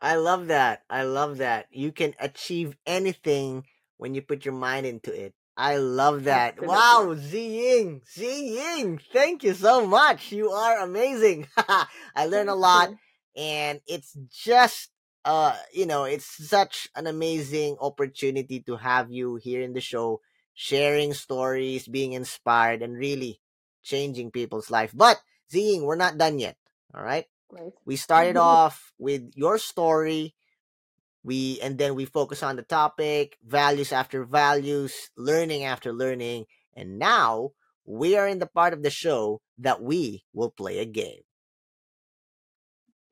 I 0.00 0.16
love 0.16 0.48
that. 0.48 0.82
I 0.90 1.04
love 1.04 1.38
that. 1.38 1.66
You 1.70 1.92
can 1.92 2.14
achieve 2.20 2.76
anything 2.86 3.66
when 3.98 4.14
you 4.14 4.22
put 4.22 4.44
your 4.44 4.54
mind 4.54 4.86
into 4.86 5.12
it. 5.12 5.34
I 5.56 5.76
love 5.76 6.24
that. 6.24 6.58
absolutely 6.58 7.46
Ying. 7.46 8.00
Ziying, 8.00 8.00
Ziying, 8.16 9.00
thank 9.12 9.42
you 9.42 9.54
so 9.54 9.86
much. 9.86 10.32
You 10.32 10.50
are 10.50 10.80
amazing. 10.80 11.48
I 12.16 12.26
learned 12.26 12.48
a 12.48 12.54
lot, 12.54 12.90
and 13.36 13.80
it's 13.86 14.16
just, 14.30 14.90
uh, 15.24 15.56
you 15.72 15.86
know, 15.86 16.04
it's 16.04 16.48
such 16.48 16.88
an 16.96 17.06
amazing 17.06 17.76
opportunity 17.80 18.60
to 18.60 18.76
have 18.76 19.10
you 19.10 19.36
here 19.36 19.60
in 19.62 19.74
the 19.74 19.80
show, 19.80 20.20
sharing 20.54 21.12
stories, 21.12 21.86
being 21.86 22.12
inspired, 22.12 22.82
and 22.82 22.96
really 22.96 23.40
changing 23.82 24.30
people's 24.30 24.70
life. 24.70 24.92
But 24.94 25.20
Ziying, 25.52 25.82
we're 25.82 25.96
not 25.96 26.16
done 26.16 26.38
yet. 26.38 26.56
All 26.94 27.02
right 27.02 27.26
great 27.50 27.72
we 27.84 27.96
started 27.96 28.36
off 28.36 28.92
with 28.98 29.32
your 29.34 29.58
story 29.58 30.34
we 31.22 31.60
and 31.60 31.78
then 31.78 31.94
we 31.94 32.04
focus 32.04 32.42
on 32.42 32.56
the 32.56 32.62
topic 32.62 33.38
values 33.46 33.92
after 33.92 34.24
values 34.24 35.10
learning 35.16 35.64
after 35.64 35.92
learning 35.92 36.46
and 36.74 36.98
now 36.98 37.50
we 37.84 38.16
are 38.16 38.28
in 38.28 38.38
the 38.38 38.46
part 38.46 38.72
of 38.72 38.82
the 38.82 38.90
show 38.90 39.40
that 39.58 39.82
we 39.82 40.24
will 40.32 40.50
play 40.50 40.78
a 40.78 40.84
game. 40.84 41.22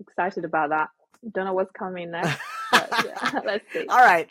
Excited 0.01 0.45
about 0.45 0.71
that. 0.71 0.89
Don't 1.33 1.47
know 1.47 1.53
what's 1.53 1.73
coming 1.73 2.13
next 2.13 2.39
yeah 2.73 3.41
let's 3.45 3.65
see. 3.73 3.87
All 3.87 3.99
right. 3.99 4.31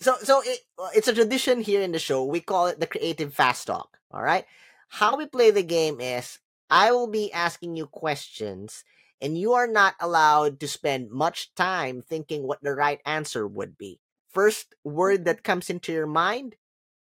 So 0.00 0.16
so 0.22 0.42
it, 0.44 0.60
it's 0.94 1.08
a 1.08 1.14
tradition 1.14 1.60
here 1.60 1.82
in 1.82 1.92
the 1.92 1.98
show. 1.98 2.24
We 2.24 2.40
call 2.40 2.66
it 2.68 2.80
the 2.80 2.86
creative 2.86 3.34
fast 3.34 3.66
talk 3.66 3.98
all 4.10 4.22
right? 4.22 4.44
How 4.88 5.16
we 5.16 5.26
play 5.26 5.50
the 5.50 5.62
game 5.62 6.00
is 6.00 6.38
i 6.70 6.92
will 6.92 7.06
be 7.06 7.32
asking 7.32 7.76
you 7.76 7.86
questions 7.86 8.84
and 9.20 9.36
you 9.36 9.52
are 9.54 9.66
not 9.66 9.94
allowed 10.00 10.60
to 10.60 10.68
spend 10.68 11.10
much 11.10 11.54
time 11.54 12.02
thinking 12.02 12.42
what 12.42 12.62
the 12.62 12.74
right 12.74 13.00
answer 13.04 13.46
would 13.46 13.76
be. 13.76 14.00
First 14.28 14.74
mm. 14.86 14.92
word 14.92 15.24
that 15.24 15.42
comes 15.42 15.70
into 15.70 15.92
your 15.92 16.06
mind 16.06 16.56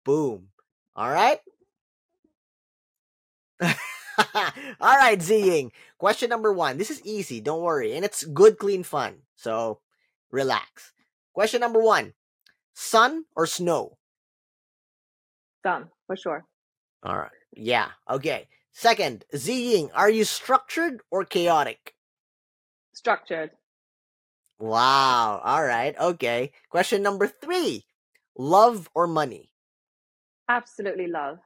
boom. 0.03 0.49
All 0.95 1.09
right? 1.09 1.39
All 3.61 4.97
right 4.97 5.19
ziying 5.19 5.71
question 5.97 6.29
number 6.29 6.51
one. 6.51 6.77
This 6.77 6.89
is 6.89 7.05
easy 7.05 7.39
don't 7.39 7.61
worry 7.61 7.95
and 7.95 8.03
it's 8.03 8.23
good 8.23 8.57
clean 8.57 8.83
fun 8.83 9.19
so 9.35 9.79
relax. 10.31 10.93
Question 11.33 11.61
number 11.61 11.81
one 11.81 12.13
sun 12.73 13.25
or 13.35 13.45
snow? 13.45 13.97
Sun, 15.63 15.89
for 16.07 16.15
sure. 16.15 16.45
All 17.03 17.17
right 17.17 17.31
yeah 17.55 17.89
okay. 18.09 18.47
Second 18.71 19.25
ziying 19.35 19.89
are 19.93 20.09
you 20.09 20.23
structured 20.23 21.01
or 21.11 21.23
chaotic 21.23 21.95
structured 22.99 23.51
wow 24.59 25.41
all 25.43 25.63
right 25.63 25.97
okay 25.99 26.51
question 26.69 27.01
number 27.01 27.27
three 27.27 27.85
love 28.37 28.89
or 28.95 29.07
money? 29.07 29.51
Absolutely 30.49 31.07
love. 31.07 31.39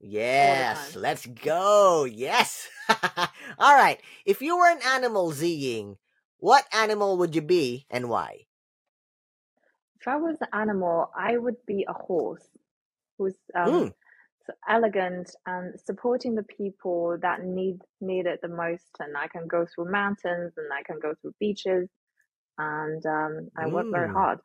Yes, 0.00 0.94
let's 0.96 1.26
go. 1.26 2.04
Yes. 2.04 2.68
All 3.58 3.74
right. 3.76 4.00
If 4.24 4.42
you 4.42 4.56
were 4.58 4.70
an 4.70 4.80
animal, 4.84 5.32
Ziying, 5.32 5.96
what 6.38 6.66
animal 6.72 7.16
would 7.18 7.34
you 7.34 7.42
be 7.42 7.86
and 7.90 8.08
why? 8.08 8.46
If 10.00 10.08
I 10.08 10.16
was 10.16 10.40
an 10.40 10.48
animal, 10.52 11.10
I 11.14 11.36
would 11.36 11.64
be 11.66 11.84
a 11.88 11.92
horse 11.92 12.48
who's 13.18 13.36
um, 13.54 13.72
Mm, 13.72 13.94
elegant 14.68 15.34
and 15.46 15.78
supporting 15.80 16.34
the 16.34 16.42
people 16.42 17.18
that 17.22 17.44
need 17.44 17.78
need 18.00 18.26
it 18.26 18.40
the 18.42 18.48
most. 18.48 18.90
And 18.98 19.16
I 19.16 19.28
can 19.28 19.46
go 19.46 19.66
through 19.66 19.90
mountains 19.90 20.52
and 20.56 20.72
I 20.72 20.82
can 20.82 20.98
go 21.00 21.14
through 21.20 21.34
beaches, 21.40 21.88
and 22.58 23.04
um, 23.06 23.48
I 23.56 23.66
work 23.66 23.86
very 23.90 24.08
mm. 24.08 24.12
hard. 24.12 24.38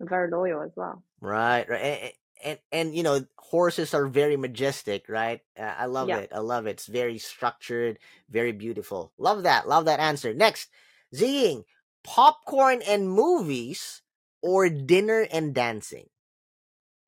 I'm 0.00 0.08
very 0.08 0.30
loyal 0.30 0.62
as 0.62 0.72
well. 0.76 1.02
Right, 1.20 1.68
right. 1.68 1.78
And, 1.78 2.12
and 2.44 2.58
and 2.72 2.96
you 2.96 3.02
know, 3.02 3.24
horses 3.38 3.94
are 3.94 4.06
very 4.06 4.36
majestic, 4.36 5.08
right? 5.08 5.40
Uh, 5.58 5.74
I 5.78 5.86
love 5.86 6.08
Yeah. 6.08 6.18
it. 6.18 6.30
I 6.34 6.40
love 6.40 6.66
it. 6.66 6.70
It's 6.70 6.86
very 6.86 7.18
structured, 7.18 7.98
very 8.28 8.52
beautiful. 8.52 9.12
Love 9.18 9.44
that. 9.44 9.68
Love 9.68 9.84
that 9.86 10.00
answer. 10.00 10.34
Next, 10.34 10.68
Ziying, 11.14 11.64
popcorn 12.02 12.82
and 12.86 13.08
movies 13.08 14.02
or 14.42 14.68
dinner 14.68 15.26
and 15.32 15.54
dancing? 15.54 16.08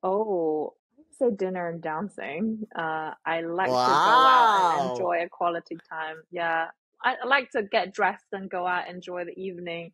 Oh, 0.02 0.74
say 1.18 1.30
dinner 1.36 1.68
and 1.68 1.82
dancing. 1.82 2.66
Uh, 2.76 3.12
I 3.24 3.40
like 3.42 3.70
to 3.70 3.94
go 4.04 4.26
out 4.26 4.50
and 4.54 4.90
enjoy 4.90 5.22
a 5.24 5.28
quality 5.28 5.76
time. 5.90 6.16
Yeah, 6.30 6.66
I, 7.04 7.16
I 7.22 7.26
like 7.26 7.50
to 7.52 7.62
get 7.62 7.94
dressed 7.94 8.26
and 8.32 8.50
go 8.50 8.66
out, 8.66 8.86
and 8.88 8.96
enjoy 8.96 9.24
the 9.24 9.38
evening 9.40 9.92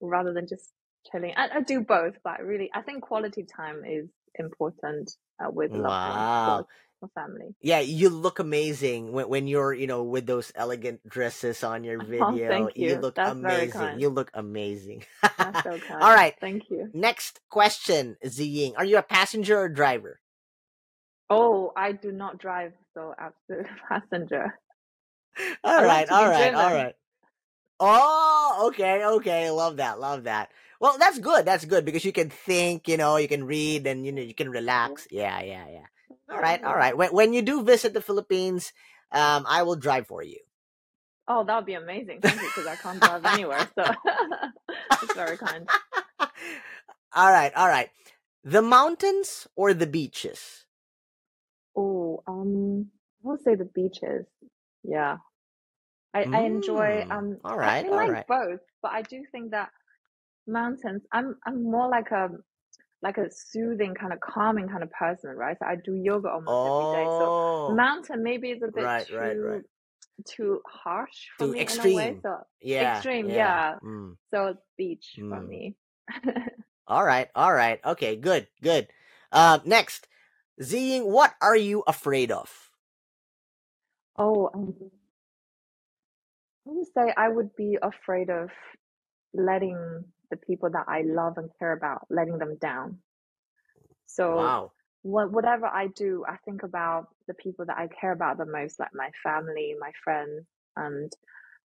rather 0.00 0.32
than 0.32 0.46
just 0.46 0.72
chilling. 1.10 1.32
I, 1.36 1.48
I 1.56 1.60
do 1.62 1.80
both, 1.80 2.14
but 2.24 2.42
really, 2.44 2.70
I 2.74 2.82
think 2.82 3.02
quality 3.02 3.44
time 3.44 3.82
is 3.86 4.08
important 4.38 5.10
uh, 5.44 5.50
with 5.50 5.72
loved 5.72 6.04
ones, 6.04 6.28
Wow. 6.30 6.66
course, 7.00 7.10
family. 7.14 7.54
Yeah, 7.60 7.80
you 7.80 8.08
look 8.08 8.38
amazing 8.38 9.12
when 9.12 9.28
when 9.28 9.46
you're, 9.46 9.72
you 9.74 9.86
know, 9.86 10.02
with 10.02 10.26
those 10.26 10.52
elegant 10.54 11.06
dresses 11.08 11.62
on 11.64 11.84
your 11.84 11.98
Oh, 12.20 12.30
video. 12.30 12.48
thank 12.48 12.76
You 12.76 12.94
you. 12.94 12.96
look 12.96 13.16
That's 13.16 13.40
amazing. 13.42 14.00
You 14.00 14.08
look 14.08 14.30
amazing. 14.34 15.04
Kind. 15.22 15.82
right. 16.00 16.34
Thank 16.40 16.70
you. 16.70 16.90
Next 16.92 17.40
question, 17.50 18.16
Ziying. 18.24 18.74
Are 18.76 18.84
you 18.84 18.98
a 18.98 19.02
passenger 19.02 19.58
or 19.58 19.68
driver? 19.68 20.20
Oh, 21.30 21.72
I 21.76 21.92
do 21.92 22.12
not 22.12 22.38
drive, 22.38 22.72
so 22.94 23.14
absolute 23.18 23.66
passenger. 23.88 24.58
All 25.64 25.82
I 25.82 25.84
like 25.84 26.06
right, 26.06 26.08
to 26.08 26.14
all 26.14 26.28
right, 26.30 26.54
all 26.54 26.72
driven. 26.72 26.72
right. 26.72 26.94
Oh, 27.80 28.66
okay, 28.68 29.04
okay. 29.04 29.50
Love 29.50 29.76
that, 29.78 30.00
love 30.00 30.24
that. 30.24 30.50
Well, 30.80 30.96
that's 30.98 31.18
good. 31.18 31.44
That's 31.44 31.64
good 31.64 31.84
because 31.84 32.04
you 32.04 32.12
can 32.12 32.30
think, 32.30 32.88
you 32.88 32.96
know, 32.96 33.16
you 33.16 33.28
can 33.28 33.44
read 33.44 33.86
and 33.86 34.04
you 34.06 34.12
know 34.12 34.22
you 34.22 34.34
can 34.34 34.50
relax. 34.50 35.06
Yeah, 35.10 35.40
yeah, 35.42 35.66
yeah. 35.70 35.86
All 36.30 36.40
right, 36.40 36.62
all 36.64 36.76
right. 36.76 36.96
When 36.96 37.10
when 37.10 37.32
you 37.32 37.42
do 37.42 37.62
visit 37.62 37.94
the 37.94 38.02
Philippines, 38.02 38.72
um, 39.12 39.44
I 39.48 39.62
will 39.62 39.76
drive 39.76 40.06
for 40.06 40.22
you. 40.22 40.38
Oh, 41.28 41.44
that 41.44 41.56
would 41.56 41.66
be 41.66 41.74
amazing. 41.74 42.20
Thank 42.22 42.42
you, 42.42 42.48
because 42.48 42.66
I 42.66 42.76
can't 42.76 43.00
drive 43.00 43.24
anywhere. 43.24 43.68
So 43.74 43.84
it's 45.02 45.14
very 45.14 45.38
kind. 45.38 45.68
all 47.14 47.30
right, 47.30 47.52
all 47.56 47.68
right. 47.68 47.90
The 48.44 48.62
mountains 48.62 49.46
or 49.56 49.72
the 49.74 49.86
beaches? 49.86 50.63
Oh, 51.76 52.22
um, 52.26 52.86
I 53.24 53.28
will 53.28 53.38
say 53.38 53.54
the 53.56 53.66
beaches. 53.66 54.26
Yeah. 54.84 55.18
I, 56.14 56.28
I 56.32 56.40
enjoy 56.42 57.02
Mm, 57.02 57.10
um 57.10 57.38
all 57.44 57.56
right, 57.58 57.84
I, 57.84 57.86
I 57.86 57.90
all 57.90 58.06
like 58.08 58.12
right. 58.12 58.26
both, 58.28 58.60
but 58.82 58.92
I 58.92 59.02
do 59.02 59.24
think 59.32 59.52
that 59.52 59.70
mountains 60.46 61.02
I'm 61.12 61.36
I'm 61.46 61.64
more 61.64 61.88
like 61.88 62.10
a 62.12 62.30
like 63.02 63.18
a 63.18 63.30
soothing 63.30 63.94
kind 63.94 64.12
of 64.12 64.20
calming 64.20 64.68
kind 64.68 64.82
of 64.82 64.90
person, 64.92 65.30
right? 65.36 65.56
So 65.58 65.66
I 65.66 65.76
do 65.76 65.94
yoga 65.94 66.30
almost 66.30 66.62
every 66.66 66.86
day. 66.86 67.10
So 67.18 67.30
Oh, 67.66 67.68
mountain 67.68 68.22
maybe 68.22 68.50
is 68.50 68.62
a 68.62 68.68
bit 68.72 68.92
right, 68.96 69.10
right, 69.10 69.40
right. 69.40 69.52
too 69.52 69.62
too 70.26 70.60
harsh 70.66 71.28
for 71.38 71.46
Too 71.46 71.48
me 71.48 71.68
in 71.70 71.80
a 71.80 71.88
way. 71.88 72.16
extreme. 72.16 72.22
So 72.22 72.38
Yeah, 72.60 73.04
extreme, 73.04 73.30
yeah. 73.30 73.30
yeah. 73.30 73.76
Mm, 73.82 74.16
So 74.32 74.54
beach 74.78 75.20
for 75.28 75.40
mm. 75.40 75.42
me. 75.42 75.76
All 76.86 77.04
right, 77.04 77.28
all 77.34 77.52
right. 77.52 77.80
Okay, 77.84 78.16
good, 78.16 78.48
good. 78.62 78.88
Uh, 79.32 79.58
next, 79.64 80.08
Ziying, 80.60 81.06
what 81.06 81.34
are 81.40 81.56
you 81.56 81.82
afraid 81.86 82.30
of? 82.32 82.70
Oh, 84.18 84.50
um, 84.54 84.74
I 86.66 86.70
would 86.72 86.86
say 86.94 87.12
I 87.16 87.28
would 87.28 87.54
be 87.56 87.78
afraid 87.82 88.30
of 88.30 88.50
letting 89.34 90.04
the 90.30 90.36
people 90.36 90.70
that 90.70 90.86
I 90.88 91.02
love 91.02 91.38
and 91.38 91.50
care 91.58 91.72
about, 91.72 92.06
letting 92.10 92.38
them 92.38 92.56
down. 92.56 93.00
So 94.06 94.56
Wow. 94.56 94.72
what, 95.02 95.30
whatever 95.32 95.66
I 95.66 95.88
do, 95.88 96.24
I 96.28 96.36
think 96.44 96.62
about 96.62 97.08
the 97.26 97.34
people 97.34 97.66
that 97.66 97.78
I 97.78 97.88
care 97.88 98.12
about 98.12 98.38
the 98.38 98.46
most, 98.46 98.78
like 98.80 98.94
my 98.94 99.10
family, 99.22 99.74
my 99.78 99.92
friends, 100.02 100.46
and 100.76 101.12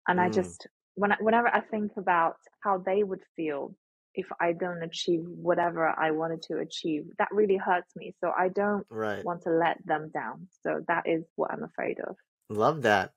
and 0.08 0.20
I 0.20 0.28
Mm, 0.28 0.30
just 0.30 0.66
when 0.94 1.12
I, 1.12 1.16
whenever 1.20 1.48
I 1.48 1.60
think 1.60 1.92
about 1.96 2.36
how 2.60 2.78
they 2.78 3.02
would 3.04 3.22
feel 3.36 3.74
if 4.14 4.26
I 4.40 4.52
don't 4.52 4.82
achieve 4.82 5.22
whatever 5.24 5.86
I 5.88 6.10
wanted 6.12 6.42
to 6.42 6.58
achieve, 6.58 7.04
that 7.18 7.28
really 7.32 7.56
hurts 7.56 7.94
me. 7.96 8.14
So 8.20 8.32
I 8.36 8.48
don't 8.48 8.86
right. 8.90 9.24
want 9.24 9.42
to 9.42 9.50
let 9.50 9.78
them 9.84 10.10
down. 10.12 10.48
So 10.62 10.84
that 10.88 11.04
is 11.06 11.24
what 11.36 11.52
I'm 11.52 11.62
afraid 11.62 11.98
of. 12.00 12.16
Love 12.48 12.82
that. 12.82 13.12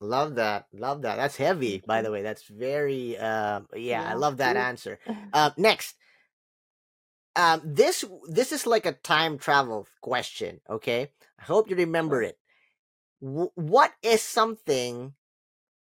Love 0.00 0.34
that. 0.34 0.66
Love 0.72 1.02
that. 1.02 1.16
That's 1.16 1.36
heavy, 1.36 1.82
by 1.86 2.02
the 2.02 2.10
way. 2.10 2.22
That's 2.22 2.44
very 2.44 3.16
um 3.18 3.68
yeah, 3.74 4.04
I 4.04 4.14
love 4.14 4.38
that 4.38 4.56
answer. 4.56 4.98
Um 5.32 5.52
next, 5.56 5.94
um 7.36 7.62
this 7.64 8.04
this 8.28 8.52
is 8.52 8.66
like 8.66 8.84
a 8.84 8.92
time 8.92 9.38
travel 9.38 9.86
question, 10.00 10.60
okay? 10.68 11.10
I 11.38 11.44
hope 11.44 11.70
you 11.70 11.76
remember 11.76 12.22
it. 12.22 12.38
W- 13.22 13.52
what 13.54 13.92
is 14.02 14.22
something 14.22 15.14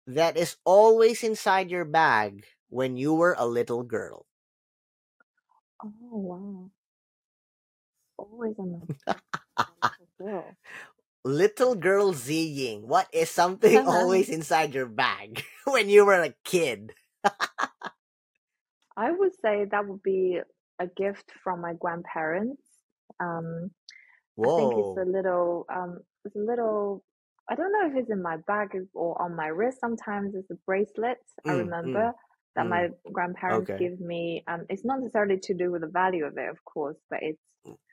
that 0.08 0.38
is 0.38 0.58
always 0.66 1.24
inside 1.24 1.72
your 1.72 1.86
bag 1.86 2.46
when 2.72 2.98
you 2.98 3.14
were 3.14 3.36
a 3.38 3.46
little 3.48 3.84
girl? 3.84 4.26
Oh, 5.84 5.90
wow. 6.18 6.72
Always 8.18 8.58
a 8.60 8.64
little 8.64 8.90
girl. 10.18 10.58
Little 11.26 11.76
girl 11.76 12.14
Ziying, 12.14 12.84
what 12.84 13.08
is 13.14 13.30
something 13.30 13.84
always 13.86 14.30
inside 14.30 14.74
your 14.74 14.88
bag 14.88 15.44
when 15.66 15.90
you 15.90 16.06
were 16.06 16.22
a 16.24 16.34
kid? 16.46 16.96
I 18.98 19.12
would 19.12 19.34
say 19.36 19.66
that 19.66 19.88
would 19.88 20.04
be 20.04 20.40
a 20.80 20.88
gift 20.88 21.32
from 21.44 21.62
my 21.62 21.74
grandparents. 21.74 22.62
Um, 23.20 23.72
I 24.44 24.50
think 24.50 24.76
it's 24.78 24.96
a 24.98 25.04
little, 25.06 25.66
um, 25.74 26.00
it's 26.26 26.36
a 26.36 26.40
little, 26.40 27.04
I 27.50 27.56
don't 27.56 27.72
know 27.74 27.88
if 27.90 27.96
it's 27.96 28.12
in 28.12 28.22
my 28.22 28.38
bag 28.48 28.70
or 28.94 29.22
on 29.22 29.36
my 29.36 29.48
wrist. 29.48 29.80
Sometimes 29.80 30.36
it's 30.36 30.52
a 30.52 30.56
bracelet. 30.66 31.18
I 31.48 31.54
Mm, 31.54 31.74
mm, 31.84 32.10
remember 32.10 32.14
that 32.56 32.66
mm. 32.66 32.70
my 32.70 32.90
grandparents 33.12 33.70
Okay. 33.70 33.78
give 33.78 34.00
me. 34.00 34.44
Um, 34.48 34.66
it's 34.70 34.86
not 34.86 35.00
necessarily 35.00 35.40
to 35.40 35.54
do 35.54 35.72
with 35.72 35.82
the 35.82 35.88
value 35.88 36.26
of 36.26 36.38
it, 36.38 36.50
of 36.50 36.64
course, 36.66 36.98
but 37.10 37.20
it's 37.22 37.40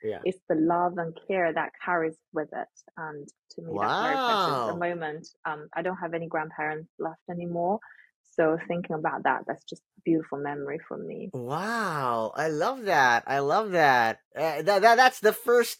Yeah. 0.03 0.19
it's 0.23 0.39
the 0.49 0.55
love 0.55 0.97
and 0.97 1.17
care 1.27 1.53
that 1.53 1.71
carries 1.85 2.17
with 2.33 2.49
it. 2.53 2.67
And 2.97 3.27
to 3.51 3.61
me, 3.61 3.77
that's 3.79 3.99
very 3.99 4.17
precious. 4.25 4.47
At 4.47 4.65
the 4.65 4.75
moment, 4.75 5.27
um, 5.45 5.69
I 5.73 5.81
don't 5.81 5.97
have 5.97 6.13
any 6.13 6.27
grandparents 6.27 6.89
left 6.99 7.21
anymore. 7.29 7.79
So 8.35 8.57
thinking 8.67 8.95
about 8.95 9.23
that, 9.23 9.43
that's 9.47 9.63
just 9.65 9.81
a 9.97 10.01
beautiful 10.05 10.39
memory 10.39 10.79
for 10.87 10.97
me. 10.97 11.29
Wow. 11.33 12.31
I 12.35 12.47
love 12.47 12.83
that. 12.83 13.23
I 13.27 13.39
love 13.39 13.71
that. 13.71 14.19
Uh, 14.35 14.61
that, 14.61 14.81
that 14.81 14.95
that's 14.95 15.19
the 15.19 15.33
first 15.33 15.79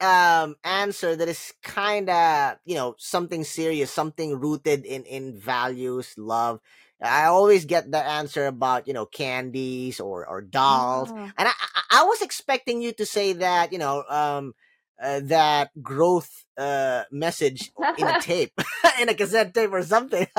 um 0.00 0.56
answer 0.62 1.16
that 1.16 1.28
is 1.28 1.54
kind 1.62 2.10
of, 2.10 2.58
you 2.66 2.74
know, 2.74 2.94
something 2.98 3.44
serious, 3.44 3.90
something 3.90 4.38
rooted 4.38 4.84
in 4.84 5.04
in 5.04 5.38
values, 5.38 6.14
love. 6.18 6.60
I 7.02 7.26
always 7.26 7.64
get 7.64 7.90
the 7.90 7.98
answer 7.98 8.46
about, 8.46 8.88
you 8.88 8.94
know, 8.94 9.06
candies 9.06 10.00
or 10.00 10.26
or 10.26 10.40
dolls. 10.40 11.10
Yeah. 11.10 11.30
And 11.36 11.48
I 11.48 11.52
I, 11.90 12.04
was 12.04 12.22
expecting 12.22 12.80
you 12.80 12.92
to 12.92 13.06
say 13.06 13.34
that, 13.34 13.72
you 13.72 13.78
know, 13.78 14.04
um 14.08 14.54
uh, 15.02 15.20
that 15.24 15.70
growth 15.82 16.44
uh 16.56 17.04
message 17.12 17.70
in 17.98 18.06
a 18.06 18.20
tape, 18.22 18.58
in 19.00 19.08
a 19.08 19.14
cassette 19.14 19.52
tape 19.52 19.72
or 19.72 19.82
something. 19.82 20.26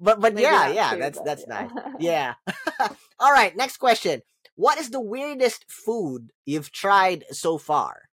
but 0.00 0.20
but 0.20 0.34
Maybe 0.34 0.42
yeah, 0.42 0.68
yeah, 0.68 0.96
that's 0.96 1.20
that's 1.20 1.44
yeah. 1.46 1.68
nice. 1.68 1.70
Yeah. 1.98 2.34
All 3.20 3.32
right, 3.32 3.54
next 3.56 3.76
question. 3.76 4.22
What 4.56 4.78
is 4.78 4.90
the 4.90 5.00
weirdest 5.00 5.66
food 5.68 6.30
you've 6.46 6.70
tried 6.70 7.24
so 7.30 7.58
far? 7.58 8.08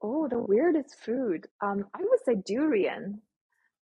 Oh, 0.00 0.28
the 0.28 0.38
weirdest 0.38 0.94
food. 1.04 1.48
Um, 1.60 1.86
I 1.92 1.98
would 2.00 2.20
say 2.24 2.36
durian. 2.36 3.20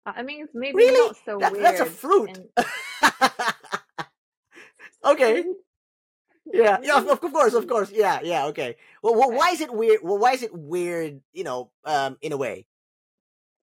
I 0.06 0.24
mean, 0.24 0.44
it's 0.44 0.54
maybe 0.54 0.78
Really? 0.78 1.08
not 1.08 1.15
so 1.26 1.39
That, 1.39 1.54
that's 1.54 1.80
a 1.80 1.86
fruit. 1.86 2.30
in 2.30 2.50
okay. 5.06 5.44
Yeah. 6.54 6.78
Yeah. 6.84 6.98
Of, 7.12 7.22
course. 7.22 7.54
Of 7.56 7.68
course. 7.68 7.91
Yeah. 7.91 8.20
Yeah. 8.24 8.46
Okay. 8.48 8.76
Well, 9.02 9.15
well, 9.15 9.32
why 9.32 9.50
is 9.50 9.62
it 9.62 9.74
weird? 9.74 10.02
Well, 10.04 10.20
why 10.20 10.34
is 10.34 10.44
it 10.44 10.54
weird? 10.54 11.22
You 11.34 11.44
know, 11.44 11.72
um, 11.86 12.18
in 12.22 12.34
a 12.34 12.38
way. 12.38 12.68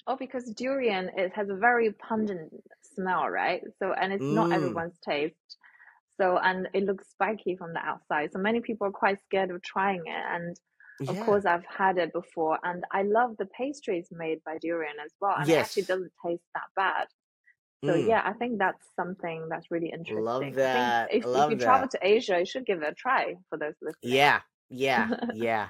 Oh, 0.08 0.16
because 0.18 0.46
durian 0.46 1.12
it 1.16 1.32
has 1.36 1.50
a 1.50 1.56
very 1.56 1.92
pungent 1.92 2.52
smell, 2.96 3.28
right? 3.30 3.62
So, 3.80 3.94
and 3.94 4.14
it's 4.14 4.24
not 4.24 4.50
Mm. 4.50 4.56
everyone's 4.56 4.98
taste. 5.08 5.58
So, 6.20 6.38
and 6.38 6.68
it 6.74 6.86
looks 6.86 7.08
spiky 7.10 7.56
from 7.56 7.74
the 7.74 7.80
outside. 7.80 8.32
So 8.32 8.40
many 8.40 8.62
people 8.62 8.88
are 8.88 8.92
quite 8.92 9.20
scared 9.26 9.52
of 9.52 9.62
trying 9.62 10.02
it. 10.08 10.24
And 10.34 10.58
of 11.08 11.16
Yeah. 11.16 11.26
course, 11.26 11.46
I've 11.46 11.66
had 11.66 11.98
it 11.98 12.14
before. 12.14 12.60
And 12.64 12.84
I 12.92 13.04
love 13.04 13.36
the 13.38 13.46
pastries 13.48 14.08
made 14.12 14.40
by 14.46 14.58
durian 14.60 14.96
as 15.04 15.12
well. 15.20 15.36
And 15.38 15.50
it 15.50 15.54
actually 15.56 15.84
doesn't 15.84 16.12
taste 16.26 16.44
that 16.54 16.64
bad. 16.76 17.08
So 17.86 17.94
Mm. 17.94 18.08
yeah, 18.08 18.22
I 18.26 18.34
think 18.34 18.58
that's 18.58 18.84
something 18.96 19.48
that's 19.50 19.70
really 19.70 19.90
interesting. 19.92 20.24
Love 20.24 20.56
that. 20.56 21.10
if, 21.12 21.18
if 21.18 21.26
you 21.26 21.32
Love 21.32 21.60
travel 21.60 21.88
to 21.90 22.00
Asia, 22.02 22.40
you 22.40 22.46
should 22.46 22.66
give 22.66 22.82
it 22.82 22.88
a 22.88 22.94
try 22.94 23.36
for 23.50 23.58
those 23.60 23.76
listening. 23.82 24.14
Yeah. 24.14 24.42
Yeah. 24.70 25.10
Yeah. 25.36 25.68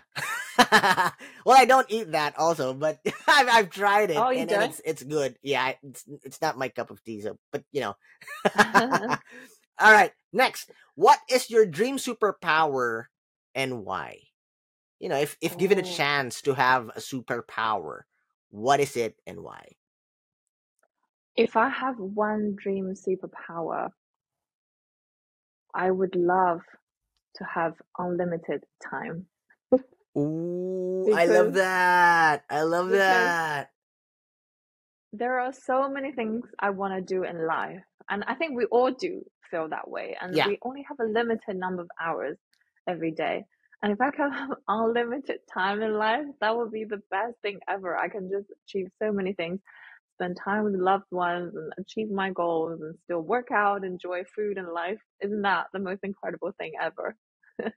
well, 1.46 1.58
I 1.58 1.66
don't 1.66 1.90
eat 1.90 2.12
that 2.14 2.38
also, 2.40 2.74
but 2.74 3.00
I've, 3.28 3.50
I've 3.50 3.70
tried 3.70 4.12
it 4.12 4.18
oh, 4.18 4.30
you 4.30 4.40
and, 4.42 4.52
and 4.52 4.62
don't? 4.62 4.70
it's 4.70 4.82
it's 4.86 5.04
good. 5.04 5.36
Yeah, 5.44 5.74
it's 5.84 6.06
it's 6.24 6.42
not 6.42 6.58
my 6.58 6.70
cup 6.70 6.92
of 6.92 7.04
tea, 7.04 7.20
so 7.20 7.38
but 7.52 7.64
you 7.74 7.82
know. 7.82 7.96
All 9.78 9.92
right, 9.92 10.14
next. 10.32 10.72
What 10.96 11.20
is 11.30 11.50
your 11.50 11.66
dream 11.66 11.98
superpower 11.98 13.06
and 13.54 13.84
why? 13.84 14.20
You 15.00 15.10
know, 15.10 15.18
if 15.18 15.38
if 15.42 15.58
given 15.58 15.80
a 15.80 15.84
oh, 15.84 15.84
chance 15.84 16.42
to 16.44 16.54
have 16.56 16.90
a 16.90 17.00
superpower, 17.00 18.02
what 18.50 18.80
is 18.80 18.96
it 18.98 19.20
and 19.28 19.42
why? 19.42 19.78
if 21.36 21.56
I 21.58 21.70
have 21.70 21.98
one 22.00 22.56
dream 22.58 22.94
superpower, 22.94 23.92
I 25.76 25.92
would 25.92 26.16
love 26.16 26.62
to 27.36 27.44
have 27.46 27.76
unlimited 27.98 28.64
time 28.84 29.28
Ooh, 30.18 31.10
I 31.12 31.26
love 31.28 31.54
that. 31.54 32.46
I 32.50 32.62
love 32.64 32.90
that. 32.92 33.72
there 35.14 35.40
are 35.40 35.54
so 35.54 35.90
many 35.90 36.12
things 36.12 36.46
I 36.60 36.70
want 36.72 36.94
to 36.94 37.02
do 37.02 37.24
in 37.24 37.46
life. 37.48 37.84
And 38.10 38.24
I 38.28 38.36
think 38.36 38.56
we 38.56 38.66
all 38.66 38.92
do 38.92 39.24
feel 39.50 39.70
that 39.70 39.90
way. 39.90 40.16
And 40.20 40.36
Yeah. 40.36 40.46
we 40.46 40.60
only 40.64 40.84
have 40.88 41.00
a 41.00 41.06
limited 41.12 41.56
number 41.56 41.82
of 41.84 41.90
hours 42.02 42.38
every 42.88 43.12
day. 43.12 43.46
And 43.82 43.92
if 43.92 44.02
I 44.02 44.12
can 44.12 44.32
have 44.32 44.52
unlimited 44.68 45.40
time 45.54 45.82
in 45.82 45.94
life, 45.98 46.26
that 46.42 46.56
would 46.56 46.72
be 46.72 46.86
the 46.86 47.02
best 47.12 47.36
thing 47.42 47.60
ever. 47.68 47.96
I 47.98 48.10
can 48.10 48.30
just 48.30 48.48
achieve 48.66 48.88
so 49.02 49.12
many 49.12 49.34
things, 49.34 49.60
spend 50.16 50.38
time 50.44 50.64
with 50.64 50.76
loved 50.76 51.06
ones 51.12 51.54
and 51.56 51.72
achieve 51.78 52.10
my 52.12 52.32
goals 52.32 52.82
and 52.82 52.96
still 53.06 53.22
work 53.22 53.52
out, 53.52 53.84
enjoy 53.84 54.24
food 54.36 54.58
and 54.58 54.70
life. 54.70 55.00
Isn't 55.22 55.42
that 55.44 55.68
the 55.74 55.80
most 55.80 56.00
incredible 56.04 56.52
thing 56.58 56.74
ever? 56.82 57.16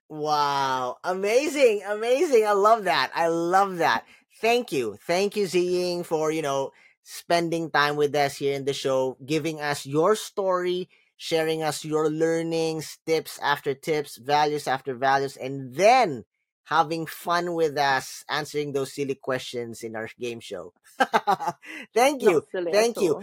Wow. 0.09 0.99
Amazing. 1.05 1.83
Amazing. 1.87 2.47
I 2.47 2.53
love 2.53 2.85
that. 2.85 3.11
I 3.15 3.29
love 3.29 3.79
that. 3.79 4.05
Thank 4.41 4.73
you. 4.73 4.97
Thank 5.07 5.37
you, 5.37 5.45
Ziying, 5.47 6.05
for, 6.05 6.31
you 6.31 6.43
know, 6.43 6.73
spending 7.03 7.71
time 7.71 7.97
with 7.97 8.15
us 8.15 8.37
here 8.37 8.55
in 8.55 8.65
the 8.65 8.73
show, 8.73 9.17
giving 9.25 9.61
us 9.61 9.87
your 9.87 10.15
story, 10.15 10.89
sharing 11.19 11.63
us 11.63 11.85
your 11.85 12.09
learnings, 12.09 12.99
tips 13.05 13.39
after 13.43 13.75
tips, 13.75 14.17
values 14.17 14.67
after 14.67 14.95
values, 14.95 15.37
and 15.37 15.75
then 15.75 16.25
having 16.65 17.07
fun 17.07 17.55
with 17.55 17.77
us 17.77 18.25
answering 18.31 18.73
those 18.73 18.95
silly 18.95 19.17
questions 19.17 19.83
in 19.83 19.97
our 19.97 20.09
game 20.19 20.41
show. 20.41 20.73
Thank 21.95 22.23
you. 22.23 22.45
Thank 22.73 23.01
you. 23.01 23.21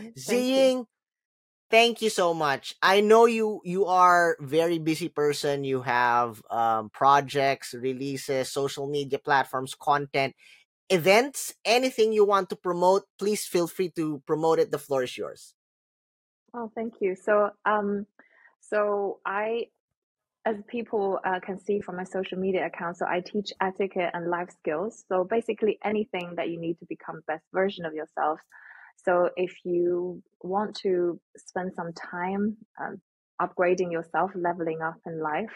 you. 0.49 0.88
Thank 1.71 2.01
you 2.01 2.10
so 2.10 2.34
much 2.34 2.75
i 2.81 3.01
know 3.01 3.25
you 3.25 3.60
you 3.65 3.86
are 3.86 4.38
very 4.39 4.77
busy 4.77 5.10
person 5.10 5.63
you 5.63 5.81
have 5.81 6.41
um, 6.51 6.89
projects 6.91 7.73
releases 7.73 8.51
social 8.51 8.88
media 8.88 9.17
platforms 9.17 9.73
content 9.73 10.36
events 10.89 11.55
anything 11.65 12.13
you 12.13 12.23
want 12.23 12.49
to 12.49 12.55
promote 12.55 13.03
please 13.17 13.45
feel 13.45 13.67
free 13.67 13.89
to 13.89 14.21
promote 14.27 14.60
it 14.60 14.69
the 14.71 14.77
floor 14.77 15.03
is 15.03 15.17
yours 15.17 15.55
Oh, 16.58 16.72
thank 16.74 16.96
you. 17.02 17.15
So, 17.15 17.50
um, 17.65 18.06
so 18.62 19.20
I, 19.26 19.65
as 20.46 20.56
people 20.70 21.20
uh, 21.26 21.39
can 21.41 21.60
see 21.60 21.82
from 21.82 21.98
my 21.98 22.06
social 22.06 22.38
media 22.39 22.65
account, 22.65 22.98
so 22.98 23.06
I 23.06 23.20
teach 23.20 23.52
etiquette 23.62 24.12
and 24.13 24.30
life 24.30 24.50
skills. 24.52 25.04
So 25.10 25.26
basically 25.26 25.78
anything 25.84 26.34
that 26.38 26.50
you 26.50 26.58
need 26.58 26.80
to 26.80 26.86
become 26.86 27.22
best 27.28 27.44
version 27.54 27.86
of 27.86 27.94
yourself. 27.94 28.39
So 29.04 29.32
if 29.36 29.54
you 29.65 30.24
want 30.41 30.76
to 30.78 31.20
spend 31.36 31.74
some 31.74 31.91
time 31.91 32.56
um, 32.80 33.02
upgrading 33.41 33.91
yourself, 33.91 34.32
leveling 34.34 34.82
up 34.82 34.96
in 35.06 35.20
life, 35.20 35.52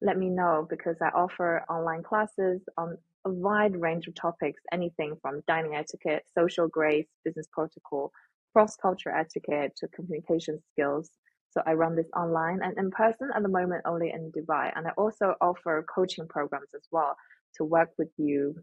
let 0.00 0.16
me 0.16 0.30
know 0.30 0.66
because 0.70 0.96
I 1.02 1.08
offer 1.08 1.64
online 1.68 2.02
classes 2.02 2.62
on 2.78 2.96
a 3.26 3.30
wide 3.30 3.78
range 3.78 4.06
of 4.06 4.14
topics, 4.14 4.62
anything 4.72 5.16
from 5.20 5.42
dining 5.46 5.74
etiquette, 5.74 6.24
social 6.34 6.66
grace, 6.66 7.06
business 7.26 7.46
protocol, 7.52 8.10
cross 8.52 8.76
culture 8.76 9.10
etiquette 9.14 9.72
to 9.78 9.88
communication 9.88 10.60
skills. 10.72 11.10
So 11.50 11.62
I 11.66 11.72
run 11.74 11.96
this 11.96 12.10
online 12.16 12.60
and 12.62 12.78
in 12.78 12.90
person 12.90 13.30
at 13.34 13.42
the 13.42 13.48
moment 13.48 13.82
only 13.86 14.10
in 14.10 14.32
Dubai. 14.32 14.72
And 14.74 14.86
I 14.86 14.90
also 14.96 15.34
offer 15.40 15.84
coaching 15.94 16.28
programs 16.28 16.68
as 16.74 16.86
well 16.92 17.16
to 17.56 17.64
work 17.64 17.90
with 17.98 18.10
you 18.16 18.54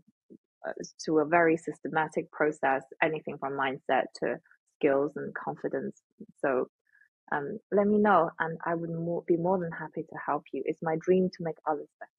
uh, 0.67 0.73
to 1.05 1.19
a 1.19 1.25
very 1.25 1.57
systematic 1.57 2.31
process, 2.31 2.83
anything 3.01 3.37
from 3.39 3.53
mindset 3.53 4.05
to 4.21 4.37
skills 4.75 5.13
and 5.15 5.33
confidence. 5.35 6.01
So 6.39 6.69
um, 7.31 7.59
let 7.71 7.87
me 7.87 7.97
know, 7.99 8.31
and 8.39 8.57
I 8.65 8.75
would 8.75 8.89
more, 8.91 9.23
be 9.27 9.37
more 9.37 9.59
than 9.59 9.71
happy 9.71 10.03
to 10.03 10.15
help 10.25 10.43
you. 10.53 10.63
It's 10.65 10.81
my 10.81 10.95
dream 10.99 11.29
to 11.29 11.43
make 11.43 11.57
others 11.67 11.89
better. 11.99 12.11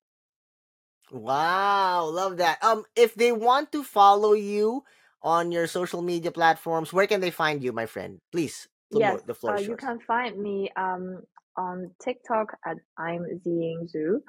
wow 1.11 2.05
love 2.05 2.37
that 2.37 2.63
um 2.63 2.85
if 2.95 3.15
they 3.15 3.33
want 3.33 3.73
to 3.73 3.83
follow 3.83 4.33
you 4.35 4.85
on 5.23 5.51
your 5.53 5.67
social 5.67 6.03
media 6.03 6.31
platforms 6.31 6.93
where 6.93 7.07
can 7.07 7.21
they 7.21 7.31
find 7.31 7.63
you 7.63 7.73
my 7.73 7.87
friend 7.87 8.21
please 8.33 8.69
Yes, 8.91 9.21
the 9.27 9.35
floor 9.35 9.57
uh, 9.57 9.61
you 9.61 9.77
can 9.77 10.01
find 10.01 10.39
me 10.39 10.71
um, 10.77 11.23
on 11.57 11.91
TikTok 12.03 12.57
at 12.65 12.79
I'm 12.97 13.25
Ziying 13.45 13.91
Zhou 13.95 14.21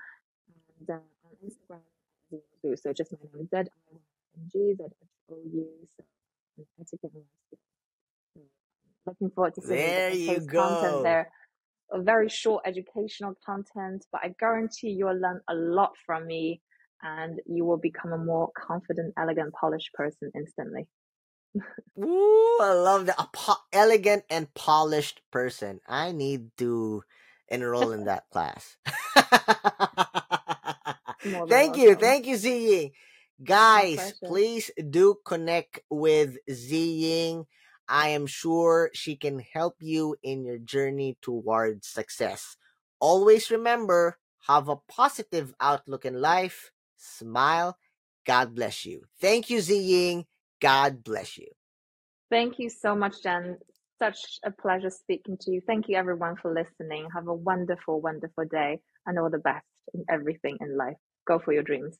and 0.79 0.89
uh, 0.89 0.93
on 0.93 1.35
Instagram 1.45 1.79
Ziying 2.33 2.41
Zhou. 2.63 2.77
So 2.77 2.93
just 2.93 3.13
my 3.13 3.19
name 3.33 3.47
Z 3.49 3.55
I 3.55 3.59
N 3.59 4.49
G 4.51 4.73
Z 4.75 4.83
H 4.83 4.91
O 5.31 5.35
U. 5.53 5.67
So 5.95 6.03
etiquette 6.79 7.11
and 7.13 7.23
life 7.23 7.29
skills. 7.47 7.61
So, 8.33 8.41
looking 9.05 9.29
forward 9.29 9.55
to 9.55 9.61
seeing 9.61 9.77
there 9.77 10.11
you 10.11 10.27
post 10.27 10.49
content 10.49 10.91
go 10.91 11.03
there, 11.03 11.31
a 11.91 12.01
very 12.01 12.27
short 12.27 12.63
educational 12.65 13.35
content, 13.45 14.05
but 14.11 14.21
I 14.23 14.35
guarantee 14.39 14.89
you'll 14.89 15.19
learn 15.19 15.39
a 15.47 15.55
lot 15.55 15.93
from 16.05 16.27
me 16.27 16.61
and 17.01 17.39
you 17.45 17.65
will 17.65 17.77
become 17.77 18.13
a 18.13 18.17
more 18.17 18.49
confident, 18.57 19.13
elegant, 19.17 19.53
polished 19.53 19.91
person 19.93 20.31
instantly. 20.35 20.87
Ooh, 21.99 22.57
I 22.61 22.73
love 22.73 23.05
that. 23.07 23.19
A 23.19 23.27
po- 23.31 23.63
elegant 23.73 24.23
and 24.29 24.53
polished 24.53 25.21
person. 25.31 25.79
I 25.87 26.11
need 26.11 26.55
to 26.57 27.03
enroll 27.49 27.91
in 27.91 28.05
that 28.05 28.29
class. 28.31 28.77
Thank 31.49 31.75
you. 31.77 31.95
welcome. 31.95 31.95
Thank 31.95 32.25
you, 32.27 32.35
Ziying. 32.35 32.91
Guys, 33.43 34.13
please 34.25 34.71
do 34.89 35.15
connect 35.25 35.79
with 35.89 36.37
Ziying. 36.49 37.45
I 37.87 38.09
am 38.09 38.27
sure 38.27 38.91
she 38.93 39.15
can 39.15 39.39
help 39.39 39.75
you 39.79 40.15
in 40.23 40.45
your 40.45 40.57
journey 40.59 41.17
towards 41.21 41.87
success. 41.87 42.57
Always 42.99 43.49
remember, 43.51 44.17
have 44.47 44.67
a 44.69 44.77
positive 44.87 45.53
outlook 45.59 46.05
in 46.05 46.21
life. 46.21 46.71
Smile. 46.99 47.77
God 48.25 48.53
bless 48.53 48.85
you. 48.85 49.03
Thank 49.19 49.49
you, 49.49 49.59
Ziying. 49.59 50.25
God 50.61 51.03
bless 51.03 51.37
you. 51.37 51.47
Thank 52.29 52.59
you 52.59 52.69
so 52.69 52.95
much, 52.95 53.23
Jen. 53.23 53.57
Such 53.97 54.39
a 54.43 54.51
pleasure 54.51 54.89
speaking 54.91 55.37
to 55.41 55.51
you. 55.51 55.61
Thank 55.65 55.89
you, 55.89 55.97
everyone, 55.97 56.35
for 56.35 56.53
listening. 56.53 57.07
Have 57.13 57.27
a 57.27 57.33
wonderful, 57.33 58.01
wonderful 58.01 58.45
day 58.45 58.79
and 59.05 59.17
all 59.19 59.29
the 59.29 59.39
best 59.39 59.65
in 59.93 60.05
everything 60.09 60.57
in 60.61 60.77
life. 60.77 60.97
Go 61.27 61.39
for 61.39 61.53
your 61.53 61.63
dreams. 61.63 61.97